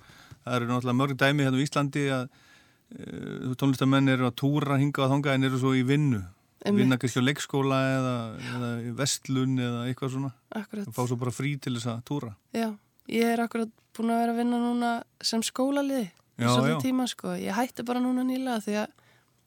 [0.45, 5.07] það eru náttúrulega mörg dæmi hérna á Íslandi að uh, tónlistamenn eru að túra hinga
[5.07, 6.22] að þanga en eru svo í vinnu
[6.62, 8.16] vinna kannski á leikskóla eða,
[8.55, 10.86] eða vestlun eða eitthvað svona Akkurat.
[10.86, 12.68] og fá svo bara frí til þess að túra Já,
[13.11, 14.93] ég er akkurat búin að vera að vinna núna
[15.24, 16.82] sem skólaliði í Já, svolítið já.
[16.82, 17.34] tíma sko.
[17.36, 18.95] Ég hætti bara núna nýlega því að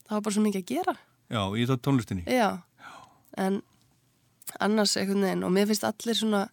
[0.05, 0.93] það var bara svo mikið að gera.
[1.33, 2.49] Já, í þá tónlistinni Já,
[3.41, 3.61] en
[4.61, 6.43] annars einhvern veginn og mér finnst allir svona,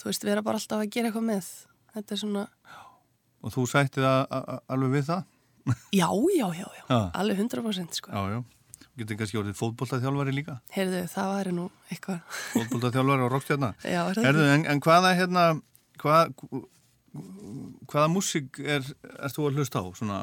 [0.00, 1.50] þú veist, vera bara alltaf að gera eitthvað með.
[1.94, 2.42] Þetta er svona,
[3.46, 5.24] og þú sættið að- að- alveg við það
[5.94, 6.98] já, já, já, já, Já.
[7.22, 8.10] alveg 100% sko.
[8.10, 8.42] Já, já,
[8.98, 12.20] getur kannski orðið fótboltaþjálfari líka Heyrðu, það væri nú eitthvað.
[12.54, 15.44] fótboltaþjálfari og rockstjarna Já, er það Herðu, en, en hvaða hérna
[16.02, 16.34] hvað,
[17.90, 18.84] hvaða músík er,
[19.16, 20.18] er þú að hlusta á svona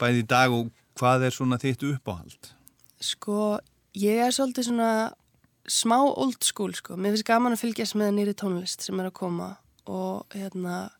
[0.00, 2.50] bæði í dag og hvað er svona þitt uppáhald
[3.04, 3.58] Sko,
[4.00, 4.90] ég er svolítið svona
[5.68, 6.96] smá old school, sko.
[6.96, 9.48] Mér finnst gaman að fylgjast með nýri tónlist sem er að koma
[9.88, 10.90] og hérna,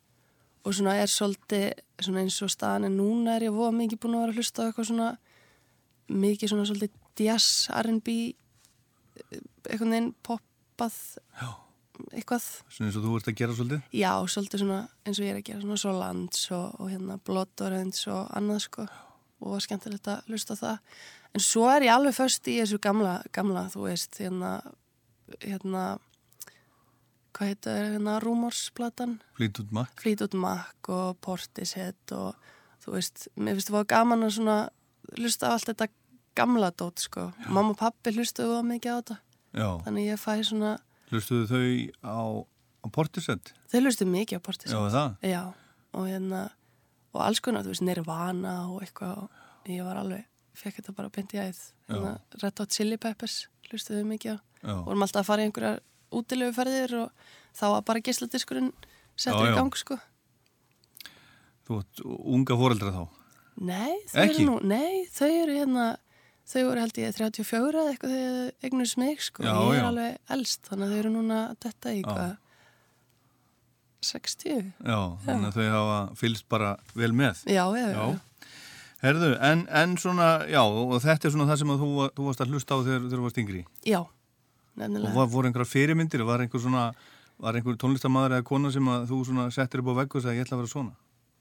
[0.64, 1.66] og svona er svolítið,
[2.00, 4.64] svona eins og staðan en núna er ég voða mikið búin að vera að hlusta
[4.64, 5.08] á eitthvað svona,
[6.24, 8.16] mikið svona svolítið jazz, R&B,
[9.68, 10.96] eitthvað neginn poppað,
[11.38, 11.50] Já.
[12.10, 12.46] eitthvað.
[12.68, 15.40] svona eins og þú ert að gera svolítið Já, svolítið svona eins og ég er
[15.42, 18.86] að gera svona Solans og, og hérna Blood Orange og annað sko
[19.44, 20.96] og var skemmtilegt að hlusta á það
[21.34, 24.56] en svo er ég alveg först í þessu gamla, gamla þú veist, hérna
[25.42, 25.84] hérna
[27.34, 32.34] hvað heitir hérna Rumors-platan Fleetwood Mac Fleetwood Mac og Portishead og
[32.84, 34.56] þú veist, mér finnst það var gaman að svona
[35.18, 35.90] hlusta á allt þetta
[36.38, 39.16] gamla dót sko, mamma og pappi hlustuðu það mikið á þetta
[39.54, 39.68] Já.
[39.86, 40.72] þannig ég fæ svona
[41.12, 41.66] hlustuðu þau
[42.06, 42.18] á,
[42.82, 44.76] á Portishead Þau hlustu mikið á Portishead.
[44.78, 45.14] Já, það?
[45.26, 45.42] Já,
[45.98, 46.42] og hérna,
[47.14, 51.10] og alls konar, þú veist, Nirvana og eitthvað, og ég var alveg, fekk þetta bara
[51.10, 51.62] beint í æð.
[51.90, 52.12] Hérna,
[52.42, 54.38] Red Hot Chili Peppers hlustuðu mikið á.
[54.62, 54.76] Já.
[54.86, 55.82] Vorum alltaf að fara í einhverjar
[56.20, 58.72] útilegu ferðir og þá var bara gisladiskurinn
[59.14, 59.58] settur Já, í já.
[59.60, 59.98] gang, sko.
[61.64, 63.04] þú ert unga foreldra þá
[63.64, 64.34] Nei, þau Ekki?
[64.42, 65.84] eru nú, nei, þau eru hérna,
[66.50, 69.44] þau voru held ég 34 eða eitthvað þegar þau eignust mig, sko.
[69.46, 69.84] Já, ég er já.
[69.92, 72.08] alveg elst, þannig að þau eru núna þetta í Já.
[72.08, 72.32] hvað,
[74.04, 74.72] 60?
[74.84, 78.02] Já, þannig að þau hafa fylgst bara vel með Já, já, já.
[79.04, 82.42] Herðu, en, en svona, já, og þetta er svona það sem að þú, þú varst
[82.44, 84.00] að hlusta á þegar, þú varst yngri Já,
[84.76, 85.14] nefnilega.
[85.14, 86.84] var, voru einhverja fyrirmyndir, var einhver svona
[87.38, 90.56] var einhver tónlistamæður eða kona sem þú settir upp á veggu og sagði ég ætla
[90.58, 90.94] að vera svona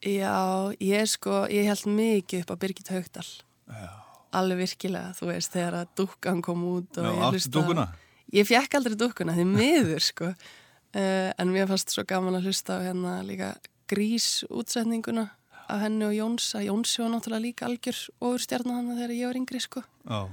[0.04, 3.28] Já, ég sko, ég held mikið upp á Birgit Haugdal.
[3.72, 3.92] Já.
[4.36, 7.56] Alveg virkilega, þú veist, þegar að dúkkan kom út og Já, ég áttu hlustaði á-
[7.56, 7.86] dúkkuna?
[8.34, 10.34] Ég fekk aldrei dúkkuna, því miður, sko.
[10.92, 13.54] Uh, en mér fannst svo gaman að hlusta á hérna líka
[13.88, 15.30] grís útsetninguna
[15.72, 19.30] af henni og Jóns, að Jónsi var náttúrulega líka algjör ofur stjarnar hann þegar ég
[19.32, 19.86] var yngri, sko.
[20.04, 20.28] Já,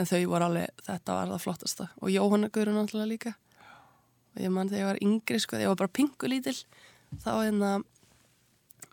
[0.00, 1.86] En þau voru alveg, þetta var það flottasta.
[2.00, 3.32] Og Jóhanna Guðrun náttúrulega líka.
[4.32, 6.56] Og ég man þegar ég var yngri, sko, þegar ég var bara pingu lítil,
[7.20, 7.72] þá hérna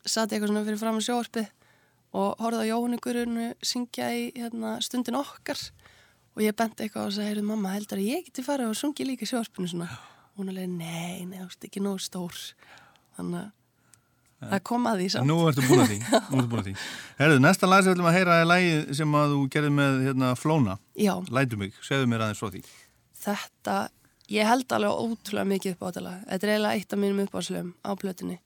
[0.07, 1.51] satt ég eitthvað svona fyrir fram á sjóarpið
[2.17, 5.59] og horfði á Jóhannu Guðrunu syngja í hérna, stundin okkar
[6.34, 9.07] og ég benti eitthvað og sagði, heyrðu mamma, heldur að ég geti farið og sungi
[9.07, 9.89] líka sjóarpinu svona.
[10.34, 12.41] Og hún alveg, nei, nei, þú veist ekki nógu stór.
[13.17, 13.53] Þannig að
[14.41, 15.27] það kom að því samt.
[15.30, 15.99] nú ertu búin að því,
[16.30, 16.73] nú ertu búin að því.
[17.18, 20.01] Herðu, næsta lag sem við ætlum að heyra er lagið sem að þú gerði með
[20.07, 21.14] hérna, Flóna Já.
[21.34, 22.64] Lætu mig, segðu mér aðeins frá því
[23.18, 23.77] Þetta,
[24.31, 26.19] ég held alveg ótrúlega mikið upp á þetta lag.
[26.30, 28.38] Þetta er eiginlega eitt af mínum uppáðslöfum á plötunni.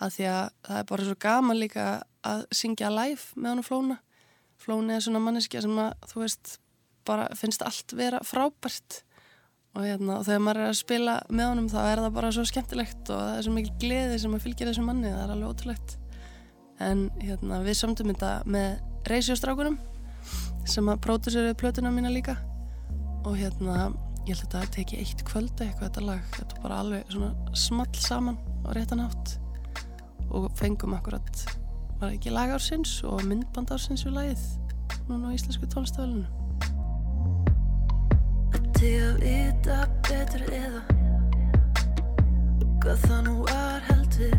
[0.00, 1.86] Að því að það er bara svo gaman líka
[2.30, 3.96] að syngja live með hann og Flóna.
[4.60, 6.52] Flóni er svona manneskja sem að, þú veist,
[7.08, 9.00] bara finnst allt vera frábært.
[9.70, 12.44] Og, hérna, og þegar maður er að spila með honum þá er það bara svo
[12.48, 15.12] skemmtilegt og það er svo mikil gleði sem að fylgja þessu manni.
[15.12, 15.96] Það er alveg ótrúlegt.
[16.82, 19.78] En hérna, við samtum þetta með reysjóstrákunum
[20.68, 22.36] sem að pródusöruðu plötuna mína líka
[23.24, 23.90] og hérna
[24.28, 27.56] ég held að þetta teki eitt kvöldi eitthvað þetta lag, þetta var bara alveg svona
[27.56, 29.36] small saman á réttan átt
[30.30, 31.44] og fengum akkurat
[32.00, 34.44] var ekki lagársins og myndbandársins við lagið
[35.08, 36.28] núna á íslensku tónstafælinu
[38.80, 39.74] Til að vita
[40.06, 40.78] betur eða
[42.80, 44.38] Hvað það nú var heldur.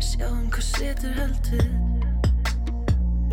[0.00, 1.66] Sjáum hvað setur heldur.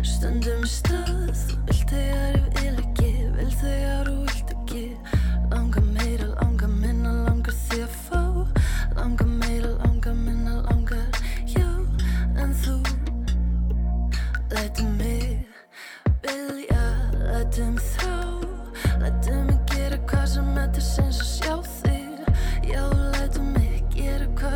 [0.04, 4.84] Stöndum í stað Þú vilt þegar ég vil ekki Vil þegar þú vilt ekki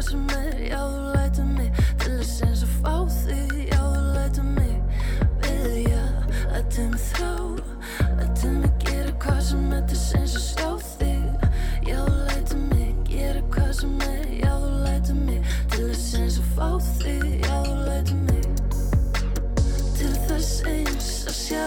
[0.07, 4.47] sem er Já, þú lætur mig til þess eins að fá þig Já, þú lætur
[4.55, 4.77] mig.
[5.43, 6.03] Veðja,
[6.53, 7.33] lætur mig þrá
[8.21, 11.49] Lætur mig gera hvað sem er til eins að sjá þig.
[11.89, 15.41] Já, þú lætur mig gera hvað sem er Já, þú lætur mig
[15.75, 18.47] til þess eins að fá þig Já, þú lætur mig.
[19.97, 21.67] Til þess eins að sjá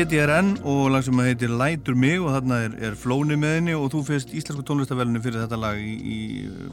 [0.00, 3.90] GTRN og lag sem heitir Lætur mig og þarna er, er flóni með henni og
[3.92, 6.18] þú fyrst íslensku tónlistavellinu fyrir þetta lag í, í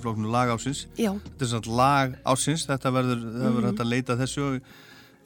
[0.04, 0.86] flóknu lag ásins.
[0.95, 1.10] Já.
[1.26, 3.66] Þetta er svona lag ásins, þetta verður, Mhm.
[3.68, 4.45] hægt að leita þessu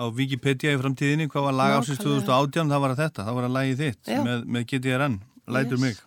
[0.01, 2.25] á Wikipedia í framtíðinni, hvað var lag ásins Nákvæmlega.
[2.25, 5.81] 2018, það var þetta, það var að lagið þitt með, með GTRN, Lætur Yes.
[5.81, 5.97] mig.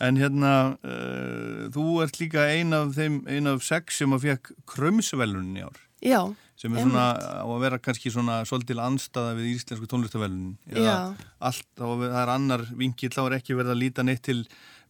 [0.00, 0.52] En hérna,
[0.84, 5.64] uh, þú ert líka ein af þeim, ein af sex sem að fekk krömsvelunin í
[5.66, 5.74] ár.
[6.00, 6.22] Já,
[6.58, 11.14] sem er svona á að vera kannski svona svolítil anstaða við íslensku tónlistavelunin Já.
[11.38, 14.40] allt, það er annar vinkill þá er ekki verið að líta neitt til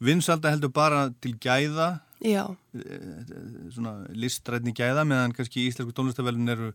[0.00, 1.98] vinsalda heldur bara til gæða.
[2.24, 2.44] Já.
[2.74, 3.34] eh,
[3.74, 6.72] svona listrætni gæða meðan kannski íslensku tónlistavelunin eru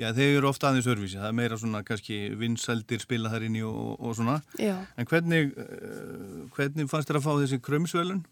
[0.00, 3.56] já þeir eru ofta aðeins örvísi það er meira svona kannski vinsaldir spila þar inn
[3.58, 4.38] í og, og svona.
[4.60, 4.76] Já.
[4.96, 8.22] en hvernig uh, hvernig fannst þér að fá þessi krömsvelun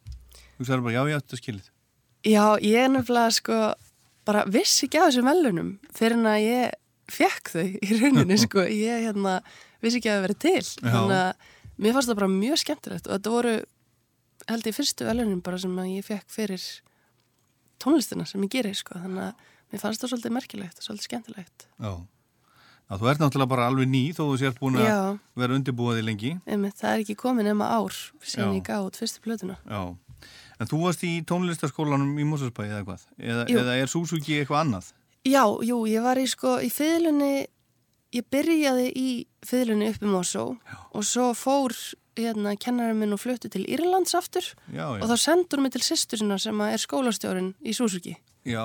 [0.59, 1.69] þú sagði bara já já þetta er skilið.
[2.29, 3.59] Já, ég er nefnilega sko
[4.29, 6.77] bara vissi ekki af þessum velunum fyrir en að ég
[7.09, 9.39] fekk þau í rauninni sko, ég hérna
[9.85, 10.67] vissi ekki að það verið til.
[10.85, 11.49] Þannig að
[11.79, 13.55] mér fannst það bara mjög skemmtilegt og þetta voru
[14.49, 16.67] held ég fyrstu velunum bara sem ég fekk fyrir
[17.83, 21.67] tónlistina sem ég gerir sko, þannig að mér fannst það svolítið merkilegt og svolítið skemmtilegt.
[21.79, 21.93] Já.
[22.89, 26.35] já þú ert náttúrulega bara alveg ný þó þú sért búin að vera undirbúaði lengi.
[26.49, 28.53] Einmitt, það er ekki komið nema ár sem Já.
[28.57, 29.59] ég gaf út fyrstu plötuna.
[29.69, 29.83] Já,
[30.59, 33.05] en þú varst í tónlistaskólanum í Moselsbæði eða hvað?
[33.19, 34.91] Eða, eða er Suzuki eitthvað annað?
[35.29, 37.47] Já, jú, ég var í sko í fiðlunni,
[38.17, 39.09] ég byrjaði í
[39.47, 40.45] fiðlunni upp í Mosó
[40.95, 41.75] og svo fór
[42.19, 44.43] hérna kennarinn minn og fluttu til Írlands aftur
[44.75, 45.03] Já, já.
[45.03, 48.17] og þá sendur mig til sýstur sem er skólastjórinn í Suzuki.
[48.49, 48.65] Já,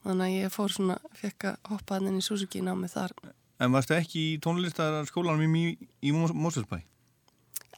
[0.00, 3.10] Þannig að ég fór svona, fekk að hoppa hann inn í Suzuki námið þar.
[3.60, 5.64] en varstu ekki í tónlistaskólanum í,
[6.00, 6.86] í Moselsbæði?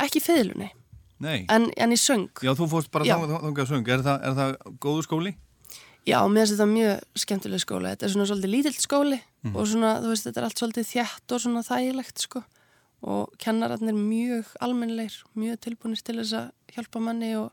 [0.03, 0.82] Ekki í fiðlunni, Nei.
[1.25, 2.29] En, en í söng.
[2.43, 3.89] Já, þú fórst bara þangað að söng.
[3.89, 5.35] Er það, er það góðu skóli?
[6.03, 7.93] Já, mér finnst þetta mjög skemmtileg skóla.
[7.95, 9.57] Þetta er svona svolítið lítill skóli Mhm.
[9.57, 12.43] og svona, þú veist, þetta er allt svolítið þjætt og svona þægilegt, sko.
[13.03, 17.51] Og kennararnir mjög almennleir, mjög tilbúinir til þess að hjálpa manni og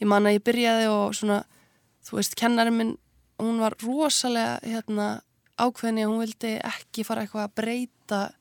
[0.00, 1.44] ég man að ég byrjaði og svona,
[2.04, 2.98] þú veist, kennarinn minn,
[3.38, 5.22] hún var rosalega, hérna,
[5.58, 8.32] ákveðni að hún vildi ekki fara eitthvað að breyta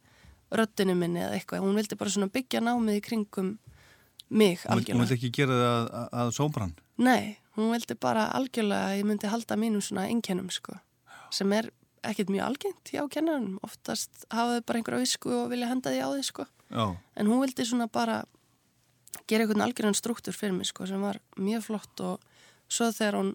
[0.51, 1.61] röddinu minni eða eitthvað.
[1.61, 3.57] Hún vildi bara svona byggja námið í kringum
[4.29, 4.99] mig Hún algjörlega.
[5.03, 6.73] vildi ekki gera það að, að, sóbrann?
[7.01, 10.77] Nei, hún vildi bara algjörlega að ég myndi halda mínum svona einkennum sko,
[11.33, 11.71] sem er
[12.07, 15.99] ekkert mjög algengt hjá kennarinn, oftast hafa þau bara einhverja visku og vilja henda því
[16.05, 16.85] á því sko, Já.
[17.19, 18.21] en hún vildi svona bara
[19.27, 22.21] gera einhvern algjörðan struktúr fyrir mig sko, sem var mjög flott og
[22.71, 23.33] svo þegar hún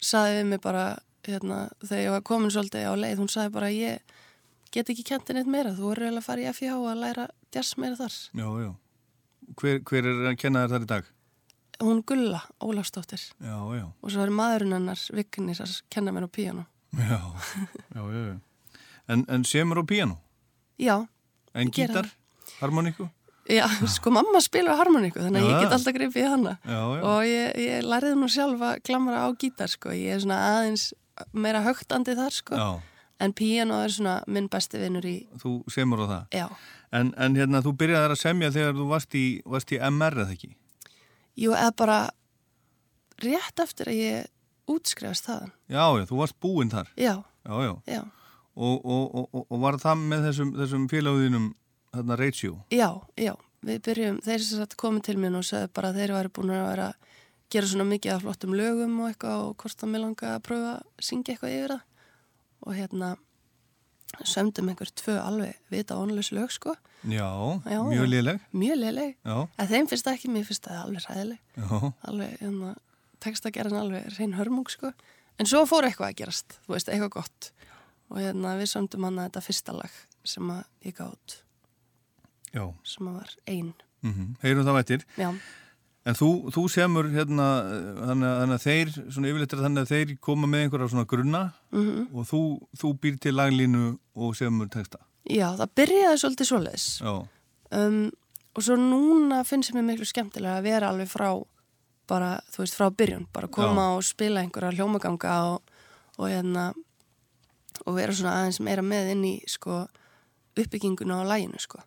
[0.00, 0.84] saði við mig bara,
[1.26, 4.14] hérna, þegar ég var komin svolítið á leið, hún saði bara ég
[4.70, 7.74] get ekki kent neitt meira, þú er eiginlega að fara í FIH að læra jazz
[7.80, 8.16] meira þar.
[8.38, 8.70] Já, já.
[9.58, 11.10] Hver, hver er að kenna þér þar í dag?
[11.80, 13.86] Hún Gulla Ólafsdóttir Já, já.
[13.88, 16.66] og svo er maðurinn hennar Vignis að kenna mér á píano.
[16.92, 17.20] Já,
[17.94, 18.22] já, já.
[18.26, 18.36] já.
[19.10, 20.18] En, en semur á píano?
[20.78, 21.06] Já.
[21.54, 22.06] En gítar?
[22.60, 23.08] Harmoníku?
[23.50, 26.52] Já, sko mamma spila harmoníku þannig að ég get alltaf gripið í hana
[27.02, 30.84] og ég, ég læriði nú sjálf að klamra á gítar sko, ég er svona aðeins
[31.34, 32.68] meira högtandi þar sko Já.
[33.26, 36.22] en píano er svona minn besti vinnur í Þú semur á það?
[36.36, 36.46] Já.
[36.92, 40.32] En, en hérna, þú byrjaði að semja þegar þú varst í, varst í MR eða
[40.34, 40.48] ekki?
[41.38, 41.98] Jú, eða bara
[43.22, 44.26] rétt eftir að ég
[44.70, 46.88] útskrifast þaðan Já, já, þú varst búinn þar.
[46.98, 47.14] Já,
[47.46, 47.74] Já, já.
[47.94, 48.02] já,
[48.60, 51.46] Og, og, og, og- var það með þessum, þessum félaguðinum,
[51.94, 52.58] þarna Ratio?
[52.74, 53.32] já, já
[53.64, 56.50] við byrjum, þeir sem sagt komið til mér og sagði bara að þeir væri búin
[56.56, 57.16] að vera að
[57.50, 60.70] gera svona mikið af flottum lögum og eitthvað og hvort að mér langa að pröfa
[60.78, 61.82] að syngja eitthvað yfir það
[62.66, 63.10] og hérna
[64.26, 66.74] sömdum einhver tvö alveg vita ónlaus lög sko
[67.08, 67.28] Já,
[67.64, 68.40] Já, mjög léleg.
[68.52, 68.76] mjög
[69.24, 69.36] Já.
[69.58, 71.92] að þeim finnst það ekki mér finnst það alveg ræðileg Já.
[72.10, 72.74] alveg, hérna,
[73.20, 74.92] textagerðin alveg reyn hörmung sko,
[75.38, 77.52] en svo fór eitthvað að gerast þú veist, eitthvað gott
[78.10, 81.38] og hérna við sömdum hann að þetta fyrsta lag sem að ég gátt
[82.84, 83.72] sem að var ein
[84.02, 85.02] Mm Heyrum þá eftir.
[85.20, 85.28] Já.
[86.08, 87.46] En þú, þú semur hérna,
[88.08, 91.42] þannig að, þeir, svona yfirleitt er þannig að þeir koma með einhverja svona grunna
[91.76, 92.06] Mhm.
[92.16, 92.40] og þú,
[92.80, 94.98] þú býr til laglínu og semur texta.
[95.28, 97.26] Já, það byrjaði svolítið svoleiðis Já.
[97.76, 98.10] um,
[98.56, 101.28] og svo núna finnst mér miklu skemmtilega að vera alveg frá
[102.08, 105.62] bara, þú veist, frá byrjun bara koma og spila einhverja hljómaganga og,
[106.18, 106.72] og hérna
[107.86, 109.84] og vera svona aðeins meira með inn í sko
[110.56, 111.78] uppbygginguna á læginu sko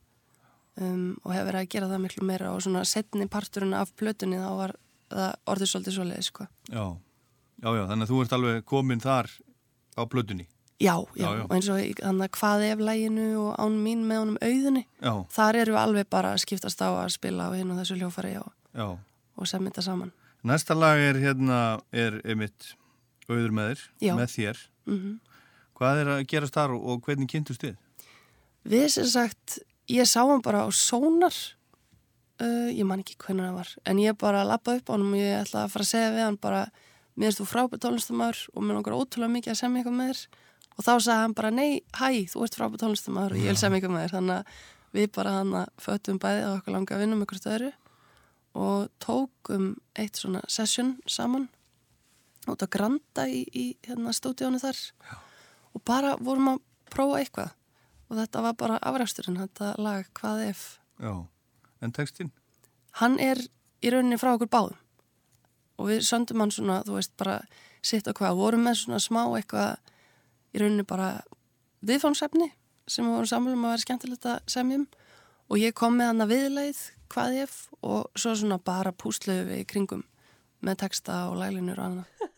[0.81, 4.39] um, og hefur verið að gera það miklu meira og svona setni parturinn af plötunni
[4.41, 4.75] þá var
[5.13, 6.85] það orðið svolítið svoleiðis sko Já.
[7.63, 9.29] Já, já, þannig að þú ert alveg komin þar
[9.95, 10.47] á blötunni.
[10.81, 11.43] Já, já, Já, já.
[11.45, 15.13] og eins og þannig að hvað ef læginu og án mín með honum auðunni Já.
[15.31, 18.33] þar eru við alveg bara að skiptast á að spila á hinn og þessu hljófari
[18.41, 18.49] og,
[19.37, 20.11] og semja þetta saman
[20.43, 21.59] Næsta lag er hérna,
[21.95, 22.73] er einmitt
[23.29, 24.63] auður með þér, með þér.
[24.89, 25.13] mm
[25.73, 27.77] Hvað er að gerast þar og, og hvernig kynntust þið?
[28.69, 29.55] Við sem sagt,
[29.91, 31.35] ég sá hann bara á sónar
[32.41, 35.17] uh, ég man ekki hvernig það var en ég bara lappa upp á hann og
[35.19, 36.61] ég ætla að fara að segja við hann bara,
[37.15, 40.23] mér erst þú frábært tónlistamæður og mér langar ótrúlega mikið að semja eitthvað með þér.
[40.73, 43.79] Og þá sagði hann bara, nei, hæ, þú ert frábært tónlistamæður og ég vil semja
[43.79, 44.15] eitthvað með þér.
[44.17, 44.61] Þannig að
[44.93, 47.71] við bara hann að fötum bæði á okkur langa að vinna með hvort öðru
[48.53, 51.47] og tókum eitt svona session saman
[52.45, 54.77] út að granda í, í hérna stúdíónu þar.
[54.77, 55.15] Já.
[55.73, 56.59] og bara vorum að
[56.93, 57.53] prófa eitthvað
[58.13, 60.63] og þetta var bara afræksturinn, þetta lag Hvað ef?
[61.01, 61.13] Já.
[61.81, 62.31] En textin?
[63.01, 63.41] Hann er
[63.83, 64.79] í rauninni frá okkur báðum
[65.81, 67.39] og við söndum hann svona, þú veist, bara
[67.83, 69.79] sitt og hvað, vorum með svona smá eitthvað
[70.53, 71.15] í rauninni bara
[71.83, 72.51] viðfánsefni
[72.87, 74.85] sem við vorum samfélum að vera skemmtilegt að semjum
[75.49, 76.83] og ég kom með hann að viðleið
[77.13, 80.05] hvað ef og svo svona bara púsluðu við í kringum
[80.63, 82.29] með texta og laglinur og annað.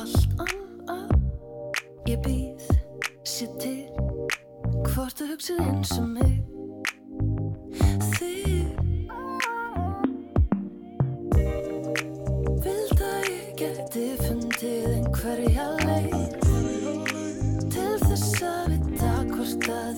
[0.00, 1.10] Allt annað
[2.08, 2.70] Ég býð
[3.28, 3.80] sér til
[4.90, 6.36] Hvort þú hugsið eins og mig.
[8.14, 8.68] Þig
[12.64, 16.32] Vild að ég geti fundið einhverja leið
[17.70, 19.89] Til þess að vita hvort að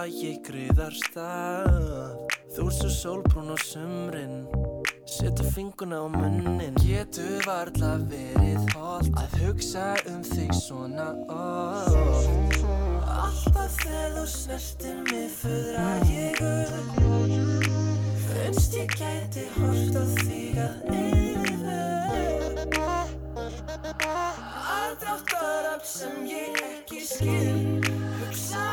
[0.00, 4.36] fæ ég gryðar stað Þú ert svo sólbrún á sumrin.
[5.04, 6.74] Setja finguna á munnin.
[6.80, 11.92] Getur varla verið holt Að hugsa um þig svona oh.
[13.26, 16.88] Alltaf þegar þú snertir mig Föðra ég upp.
[18.24, 21.78] Finnst ég gæti hort á þig að eilífu.
[24.80, 27.56] Aðdráttarafl sem ég ekki skil.
[28.20, 28.69] Hugsaðu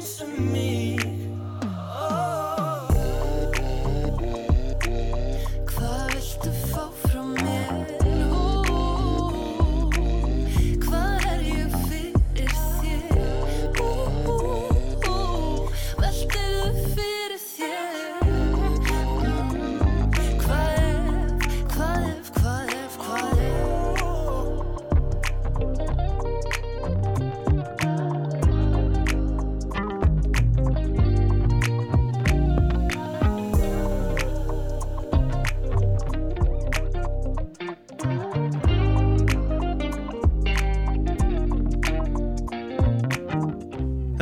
[0.00, 1.09] eins og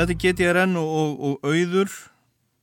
[0.08, 1.92] Þetta er GTRN og, og, og auður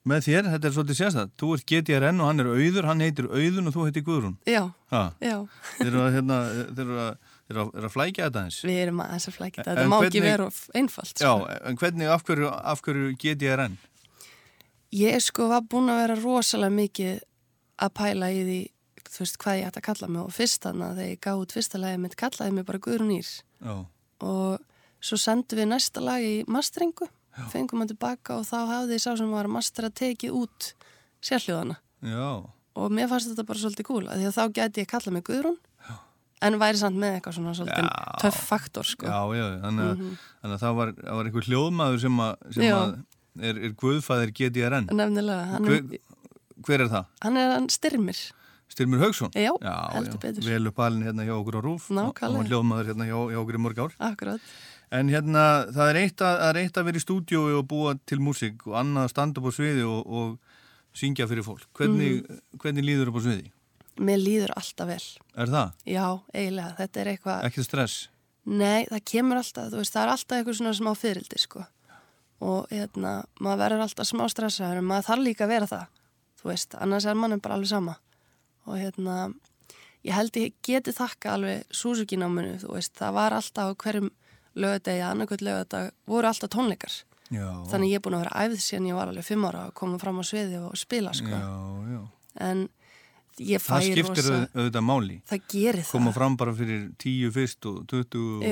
[0.10, 1.32] með þér, þetta er svolítið sérstætt.
[1.42, 4.36] Þú ert GTRN og hann er auður, hann heitir auðun og þú heitir Guðrún.
[4.50, 4.64] Já,
[4.94, 5.02] Ha?
[5.22, 5.36] já.
[5.78, 6.38] Þeir eru að, hérna,
[6.78, 7.12] þeir eru að,
[7.46, 8.58] þeir eru að, að flækja þetta eins.
[8.66, 9.76] Við erum aðeins að flækja þetta.
[9.78, 11.14] Þetta má ekki hvernig- vera of einfalt.
[11.22, 11.50] Já, Sko.
[11.70, 13.78] en hvernig, af hverju, af hverju GTRN?
[14.96, 17.20] Ég sko var búin að vera rosalega mikið
[17.86, 18.60] að pæla í því,
[19.10, 21.42] þú veist, hvað ég ætti að kalla mig og fyrst þannig að þegar ég gáði
[21.46, 23.30] út fyrsta lagi mitt kallaði mig bara Guðrún Ír
[23.66, 23.76] Já.
[24.22, 24.60] og
[25.06, 27.10] svo sendum við næsta lag í masteringu,
[27.52, 30.74] fengum hann tilbaka og þá hafði sá sem var að mastera tekið út
[31.26, 31.76] sérhljóðana
[32.06, 32.44] Já.
[32.76, 35.26] og mér fannst þetta bara svolítið gúl að því að þá gæti ég kalla mig
[35.28, 35.58] Guðrún
[36.46, 37.86] en væri samt með eitthvað svona svolítið
[38.22, 39.08] töff faktor sko.
[39.08, 40.16] Já, já, þannig að, Mhm.
[40.44, 42.76] þannig að það var, var einhver hljóðmaður sem, að, sem Já.
[42.76, 44.90] að er, er Guðfæðir GTRN.
[44.92, 46.00] Nefnilega, Hver, er,
[46.68, 47.06] hver er það?
[47.24, 48.20] hann er hann styrmir.
[48.70, 49.32] Styrmir Haugsson?
[49.32, 50.44] Já, já heldur betur.
[50.46, 51.90] Vel upp alin hérna hjá okkur á Rúf.
[51.90, 52.40] Nákvæmlega.
[52.40, 53.92] Og hljóðmaður hérna hjá, hjá okkur í mörg ár.
[54.12, 54.42] Akkurat.
[54.92, 58.20] En hérna, það er eitt að, er eitt að vera í stúdíói og búa til
[58.22, 61.66] músík og annað að standa upp á sviði og, og syngja fyrir fólk.
[61.76, 62.42] Hvernig, Mhm.
[62.62, 63.52] hvernig líður upp á sviði?
[63.98, 65.04] Mér líður alltaf vel.
[65.40, 65.72] Er það?
[65.88, 67.44] Já, eiginlega, þetta er eitthvað...
[67.50, 67.96] Ekki stress?
[68.46, 71.66] Nei, það kemur alltaf, þú veist, það er alltaf eitthvað svona smá fyrildi, sko.
[72.46, 75.86] Og hérna, maður verður alltaf smá stressaður en maður þarf líka að vera það,
[76.42, 77.96] þú veist, annars er mannum bara alveg sama.
[78.68, 79.16] Og hérna,
[80.06, 84.12] ég held ég geti þakka alveg Suzuki-náminu, þú veist, það var alltaf hverjum
[84.56, 86.94] lögadegi, annarkvöld lögadag, voru alltaf tónleikar.
[87.34, 87.48] Já.
[87.72, 89.98] Þannig ég er búin að vera æfð síðan ég var alveg fimm ára að koma
[90.00, 91.32] fram á sviði og spila, sko.
[91.34, 91.54] Já,
[91.96, 92.02] já.
[92.46, 92.66] En
[93.42, 94.36] ég fæ Það skiptir rosa...
[94.40, 95.18] auð- auðvitað máli.
[95.32, 95.92] Það gerir það.
[95.98, 98.44] Koma fram bara fyrir tíu fyrst og 20 og.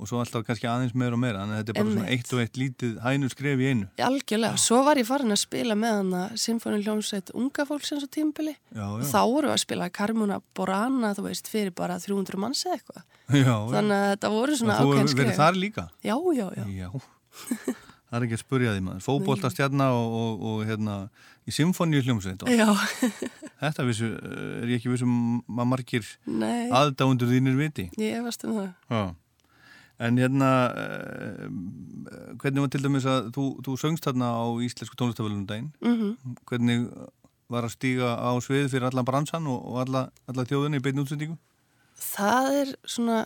[0.00, 1.42] Og svo alltaf kannski aðeins meira og meira.
[1.44, 2.24] Að þetta er bara svona Einmitt.
[2.24, 3.88] eitt og eitt lítið hænur skref í einu.
[4.06, 8.08] Algjörlega, svo var ég farin að spila með hann að Sinfoni hljómsveit unga fólksins á
[8.08, 9.06] tímbili Já, og já.
[9.12, 13.04] þá voru við að spila Carmuna Borana, þú veist, fyrir bara 300 manns eða eitthvað.
[13.40, 13.58] Já, já.
[13.76, 15.86] Þannig að þetta voru svona Og þú ákveðin hefur verið þar líka?
[16.02, 16.64] Já, já, já.
[16.80, 16.90] Já.
[18.10, 19.02] Það er ekki að spurja því maður.
[19.06, 20.94] Fótboltastjarna og, og, og hérna
[21.46, 22.66] í og- Já.
[23.60, 24.08] Þetta vissu,
[24.64, 25.14] er ég ekki vissum
[25.46, 27.84] að margir aðdáundur þínir viti.
[28.00, 28.70] Ég efast um það.
[28.90, 29.02] Já.
[30.00, 31.48] En hérna, uh,
[32.40, 35.72] hvernig var til dæmis að þú, þú söngst þarna á Íslensku tónlistafölunum daginn?
[35.84, 36.36] Mhm.
[36.48, 36.86] Hvernig
[37.50, 41.36] var að stíga á svið fyrir allan bransan og, alla, alla þjóðinni í beinu útsendingu?
[42.00, 43.18] Það er svona,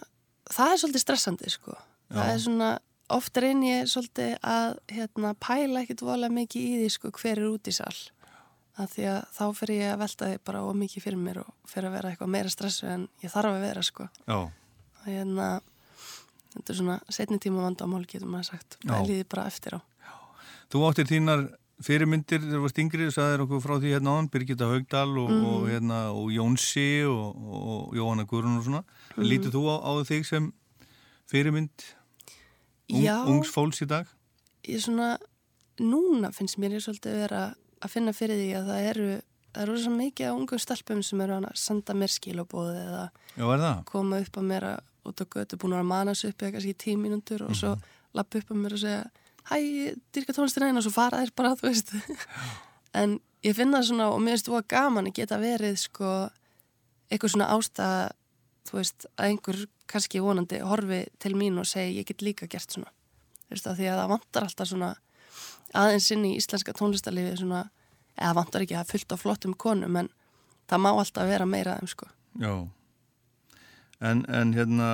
[0.51, 1.76] það er svolítið stressandi, sko.
[2.10, 2.32] Það Já.
[2.32, 2.70] er svona,
[3.14, 7.51] oft reyni ég svolítið að hérna, pæla ekkit vola mikið í því, sko, hver er
[7.52, 7.94] út í sal.
[8.80, 11.52] Að því að þá fyrir ég að velta því bara of mikið fyrir mér og
[11.70, 14.09] fyrir að vera eitthvað meira stressu en ég þarf að vera, sko.
[14.26, 14.38] Já.
[14.40, 15.51] Og hérna,
[16.55, 18.78] þetta er svona setni tíma vandamál, getur maður sagt.
[18.85, 18.93] Já.
[18.94, 19.81] Það líði bara eftir á.
[20.70, 21.44] Þú áttir þínar
[21.85, 25.44] fyrirmyndir þegar þú varst yngri, sagðir okkur frá því hérna án, Birgitta Haugdal og, Mhm.
[25.44, 28.85] og, hérna, og Jónsi og, og Jóhanna Guðrún og svona.
[29.16, 29.26] Mhm.
[29.26, 30.52] Lítur þú á, á þig sem
[31.31, 31.70] fyrirmynd
[32.89, 33.24] Já.
[33.26, 34.06] ungs fólks í dag?
[34.64, 35.18] Ég svona,
[35.81, 39.09] núna finnst mér ég svolítið vera að finna fyrir því að það eru,
[39.55, 43.05] það eru svo mikið af ungum stelpum sem eru að senda mér skilabóði eða
[43.36, 43.85] Já, er það?
[43.85, 46.43] koma upp að mér að- út á götu búin að vera að mana sig upp
[46.43, 47.74] í kannski tíu mínútur og svo
[48.14, 49.05] lappa upp að mér og segja
[49.51, 49.56] hæ,
[50.14, 51.94] dyrka tónlistina einn og svo fara þér bara, þú veist.
[52.94, 56.10] En ég finna það svona og mér finnst þú að gaman að geta verið sko
[57.10, 58.05] eitthvað svona ástæða
[58.68, 62.72] þú veist, að einhver kannski vonandi horfi til mín og segi ég get líka gert
[62.72, 62.93] svona.
[63.44, 64.93] Þú veist, að því að það vantar alltaf svona
[65.74, 67.64] aðeins inn í íslenska tónlistarlifi svona,
[68.16, 70.09] eða vantar ekki að fullt á flottum konum en
[70.70, 72.09] það má alltaf vera meira þeim sko.
[72.40, 72.52] Já.
[74.00, 74.88] En, en hérna,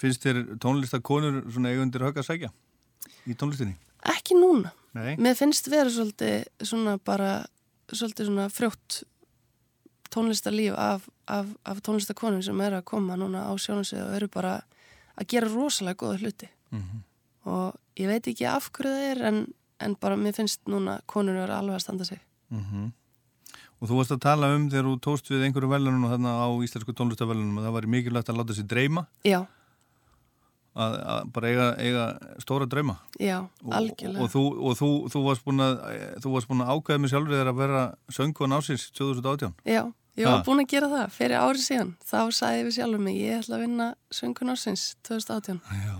[0.00, 2.50] finnst þér tónlistakonur svona eigundir högg að sækja
[3.30, 3.76] í tónlistinni?
[4.04, 4.72] Ekki núna.
[4.94, 5.14] Nei.
[5.16, 7.44] Mér finnst vera svolítið svona bara,
[7.92, 9.02] svolítið svona frjótt
[10.14, 14.52] tónlistarlíf af, af, af tónlistarkonum sem eru að koma núna á sjónansvið og eru bara
[15.18, 17.02] að gera rosalega góða hluti Mhm.
[17.46, 19.36] og ég veit ekki af hverju það er en,
[19.80, 22.20] en bara mér finnst núna konur eru alveg að standa sig
[22.50, 22.92] Mhm.
[23.84, 26.94] Og þú varst að tala um þegar þú tóst við einhverju velunum þarna á íslensku
[26.96, 29.02] tónlistavelunum að það væri mikilvægt að láta sér dreyma?
[29.28, 29.42] Já,
[30.72, 32.06] að, að bara eiga, eiga
[32.40, 32.96] stóra drauma?
[33.20, 34.24] Já, og, algjörlega.
[34.24, 35.76] Og, þú, og þú, þú varst búin að
[36.24, 37.84] þú varst búin að ákveða mig sjálfur þegar að vera
[38.16, 39.82] söngkon ásins 2018 Já,
[40.16, 41.94] ég var búin að gera það fyrir ári síðan.
[42.08, 45.98] Þá sagði við sjálfur mig, ég ætla að vinna söngun ársins 2018 Já.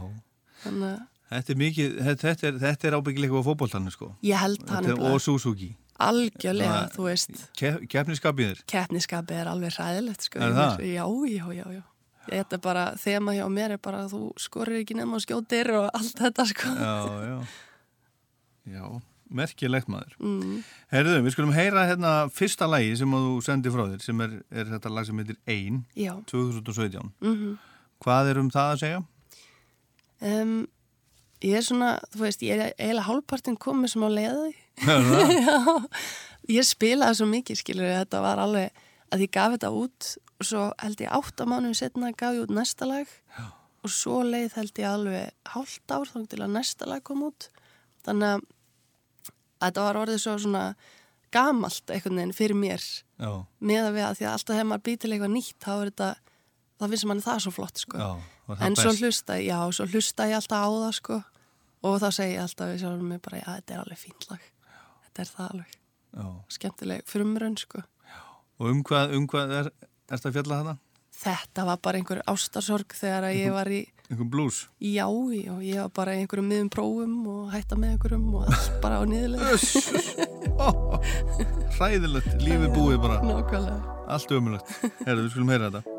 [0.65, 1.55] Þannig að Þetta
[2.47, 4.13] er er, er ábyggilega á fótboltanum sko.
[4.23, 5.15] Ég held það nefnilega.
[5.17, 7.31] Og Suzuki algjörlega, Það- þú veist
[7.89, 10.79] Keppniskapið þér keppniskapið er alveg hræðilegt sko, Er það?
[10.85, 11.83] Já, já, já, já
[12.25, 15.91] Þetta er bara, þema hjá mér er bara þú skorir ekki nefn og skjótir og
[15.93, 16.95] allt þetta sko Já,
[17.29, 17.37] já
[18.65, 18.85] Já,
[19.31, 20.63] merkilegt maður mm.
[20.91, 24.65] Herðu, við skulum heyra hérna fyrsta lagi sem þú sendi frá þér sem er, er
[24.73, 26.15] þetta lag sem heitir Ein Já.
[26.33, 27.59] 2017 Mhm.
[28.05, 29.05] Hvað er um það að segja?
[30.23, 30.67] um,
[31.45, 34.64] Ég er svona, þú veist, ég er eiginlega hálfpartin komið sem á leiði Er
[36.59, 38.85] ég spilaði svo mikið skilur þetta var alveg
[39.15, 40.09] að ég gaf þetta út
[40.41, 43.47] og svo held ég átta mánuðin setna gaf ég út næsta lag Já.
[43.85, 47.49] og svo leið held ég alveg hálft ár þá til að næsta lag kom út.
[48.05, 48.45] Þannig að
[49.65, 50.65] þetta var orðið svo svona
[51.35, 52.85] gamalt einhvern veginn fyrir mér.
[53.59, 56.11] Með að við að því að alltaf hefur maður býtil eitthvað nýtt þá er þetta,
[56.79, 58.01] þá finnst manni það svo flott sko.
[58.01, 58.11] Já,
[58.67, 61.21] en svo hlusta já, svo hlusta ég alltaf á það sko.
[61.85, 64.51] Og þá segi ég alltaf við sjálfum mig bara, já, þetta er alveg fínt lag
[65.15, 65.75] þetta er það alveg.
[66.15, 66.27] Já.
[66.59, 67.81] skemmtileg frumrönn sko.
[68.63, 69.71] Og um hvað, um hvað er,
[70.11, 70.75] þetta fjalla hana?
[71.15, 73.81] þetta var bara einhver ástarsorg þegar að ég var í
[74.11, 74.57] Einhver blues?
[74.83, 78.75] já, já, ég var bara í einhverjum miðum prófum og hætta með einhverjum og allt
[78.83, 79.55] bara á niðurlega
[81.79, 83.21] Hræðilegt, lífið búið bara.
[83.25, 83.81] Nákvæmlega.
[84.15, 84.75] Allt ömulegt
[85.07, 85.94] Herðu, við skulum heyra þetta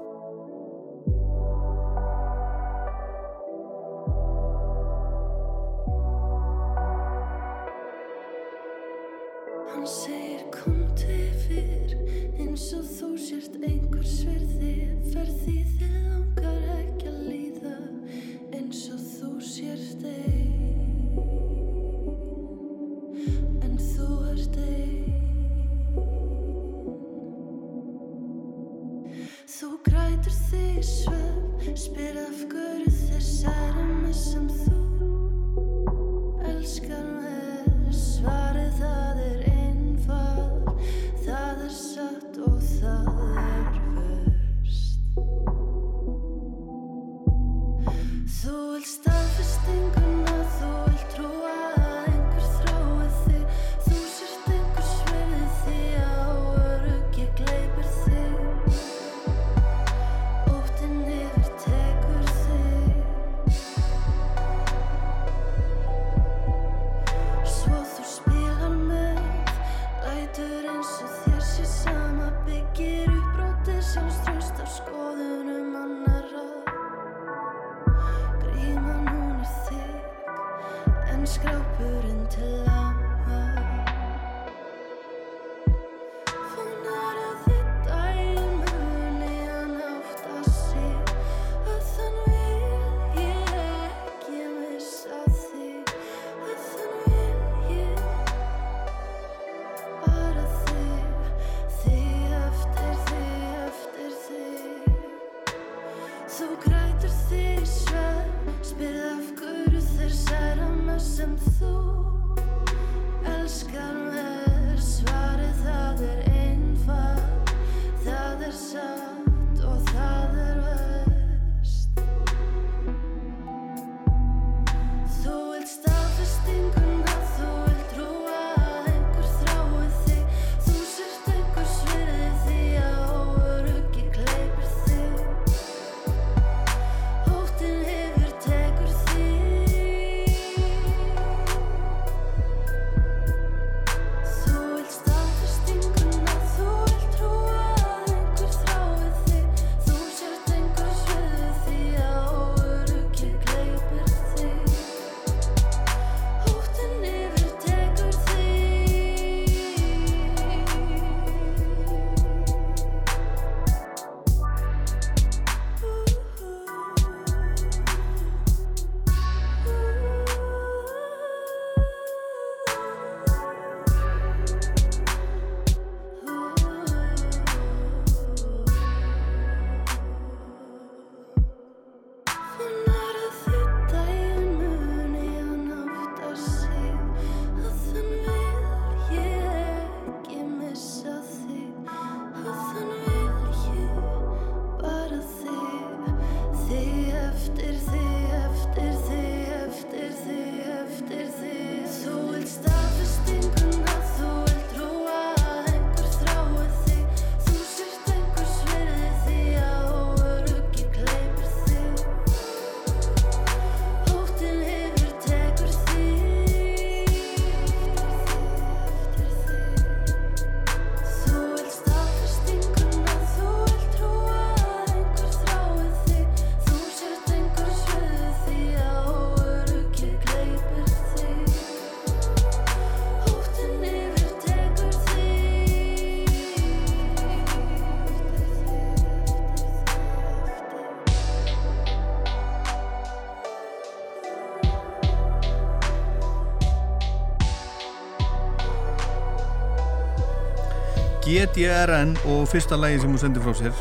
[251.36, 253.74] GDRN og fyrsta lagi sem hún sendir frá sér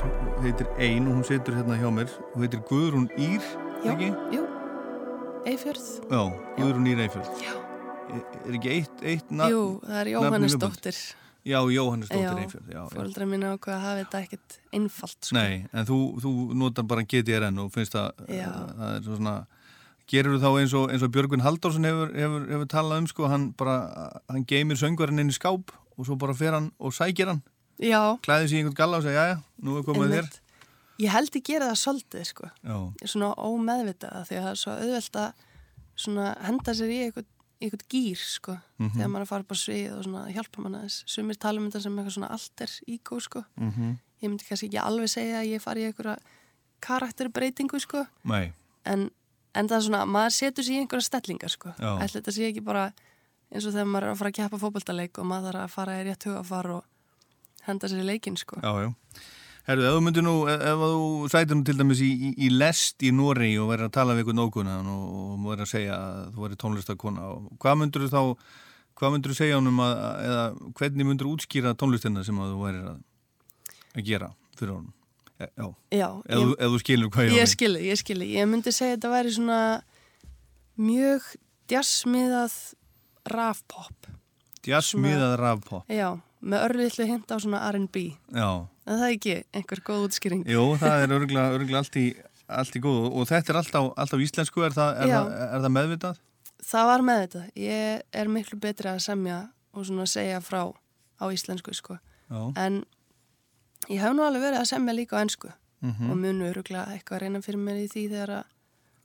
[0.43, 3.45] heitir Ein og hún setur hérna hjá mér og heitir Guðrún Ír,
[3.85, 4.09] Já, ekki?
[4.35, 4.41] jú,
[5.47, 6.23] Eifjörð Já,
[6.57, 7.45] Guðrún Ír Eifjörð.
[7.45, 7.53] Já.
[8.11, 9.55] Er, er ekki eitt, eitt nafn?
[9.55, 10.99] Jú, það er Jóhannesdóttir
[11.47, 12.73] Já, Jóhannesdóttir Eifjörð.
[12.97, 15.39] Fóreldra mín ákveða að hafa þetta ekkert einfalt sko.
[15.39, 18.51] Nei, en þú, þú notar bara GDRN og finnst að Já.
[18.51, 19.37] það er svona
[20.11, 23.31] Gerur þú þá eins og, eins og Björgvin Halldórsson hefur, hefur, hefur talað um sko,
[23.31, 23.79] hann bara,
[24.27, 27.43] hann geymir söngvarinn inn í skáp og svo bara fer hann og sækir hann
[27.83, 30.29] Já, klæði sér í einhvern galla og segja, já, já, nú er komið þér.
[31.03, 32.51] Ég held ég gera það svolítið sko.
[32.63, 32.77] Já,
[33.11, 37.27] svona ómeðvitað því að það er svo auðvelt að henda sér í eitthvað,
[37.59, 38.55] eitthvað gýr sko.
[38.79, 38.93] Mhm.
[38.95, 41.59] þegar maður er að fara upp á svið og svona hjálpa mann aðeins sumir tala
[41.61, 43.45] um þetta sem eitthvað svona alter ígó sko.
[43.59, 43.99] Mhm.
[44.23, 46.19] ég myndi kannski ekki alveg segja að ég fari í eitthvað
[46.81, 48.07] karakterbreytingu sko.
[48.85, 49.11] en,
[49.55, 51.75] en það er svona, maður setur sér í einhverja stellingar sko.
[51.79, 51.99] Já.
[51.99, 52.93] ætli þetta sé ekki bara
[53.55, 55.97] eins og þegar maður er að fara að keppa fótboltaleik og maður þarf að fara
[56.01, 56.85] í rétt hugafar og
[57.69, 58.61] henda sér í leikinn sko.
[58.61, 58.93] já, já
[59.65, 62.49] Herðu, ef þú myndir nú, ef ef þú sætir nú til dæmis í, í, í
[62.53, 65.95] lest í Nóri og verður að tala við einhvern ókunnan og, og verður að segja
[65.97, 68.21] að þú verður tónlistakona og hvað myndir þú þá,
[69.01, 69.95] hvað myndir þú segja honum að,
[70.27, 70.43] eða
[70.83, 73.01] hvernig myndir þú útskýra tónlistina sem að þú verður að,
[73.95, 74.29] að gera
[74.61, 74.93] fyrir honum?
[75.41, 75.67] E, já,
[75.97, 77.53] Já, ef, þú, ef þú skilur hvað ég á Ég við.
[77.57, 78.29] skilji, ég skilji.
[78.37, 79.61] Ég myndi segja að þetta væri svona
[80.93, 81.31] mjög
[81.73, 82.55] djassmiðað
[83.31, 84.09] rafpop.
[84.65, 85.85] Jazzmiðað rafpop.
[85.93, 86.09] Já,
[86.45, 88.15] með örlítlu hint á svona R&B.
[88.33, 90.43] Já, En það er ekki einhver góð útskýring.
[90.49, 91.97] jú, það er örgulega, örgulega allt,
[92.49, 95.73] allt í góðu og þetta er alltaf, alltaf íslensku, er það, er það, er það
[95.79, 96.19] meðvitað?
[96.65, 97.43] Það var með þetta.
[97.57, 99.39] Ég er miklu betri að semja
[99.75, 100.63] og svona segja frá
[101.21, 101.97] á íslensku, sko.
[102.31, 102.53] Já.
[102.61, 102.85] En
[103.89, 105.53] ég hef nú alveg verið að semja líka á ennsku
[105.85, 106.11] Mhm.
[106.11, 108.45] og munu öruglega eitthvað að reyna fyrir mér í því þegar að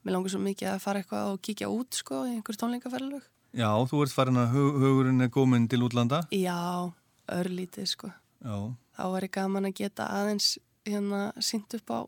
[0.06, 3.24] mér langar svo mikið að fara eitthvað og kíkja út, sko, í einhver tónleikaferðalög.
[3.54, 6.22] Já, þú ert farin að hug, hugurinn er góminn til útlanda.
[6.32, 6.92] Já,
[7.32, 8.12] örlítið sko.
[8.46, 12.00] Já, Þá var ég gaman að geta aðeins hérna sínt upp á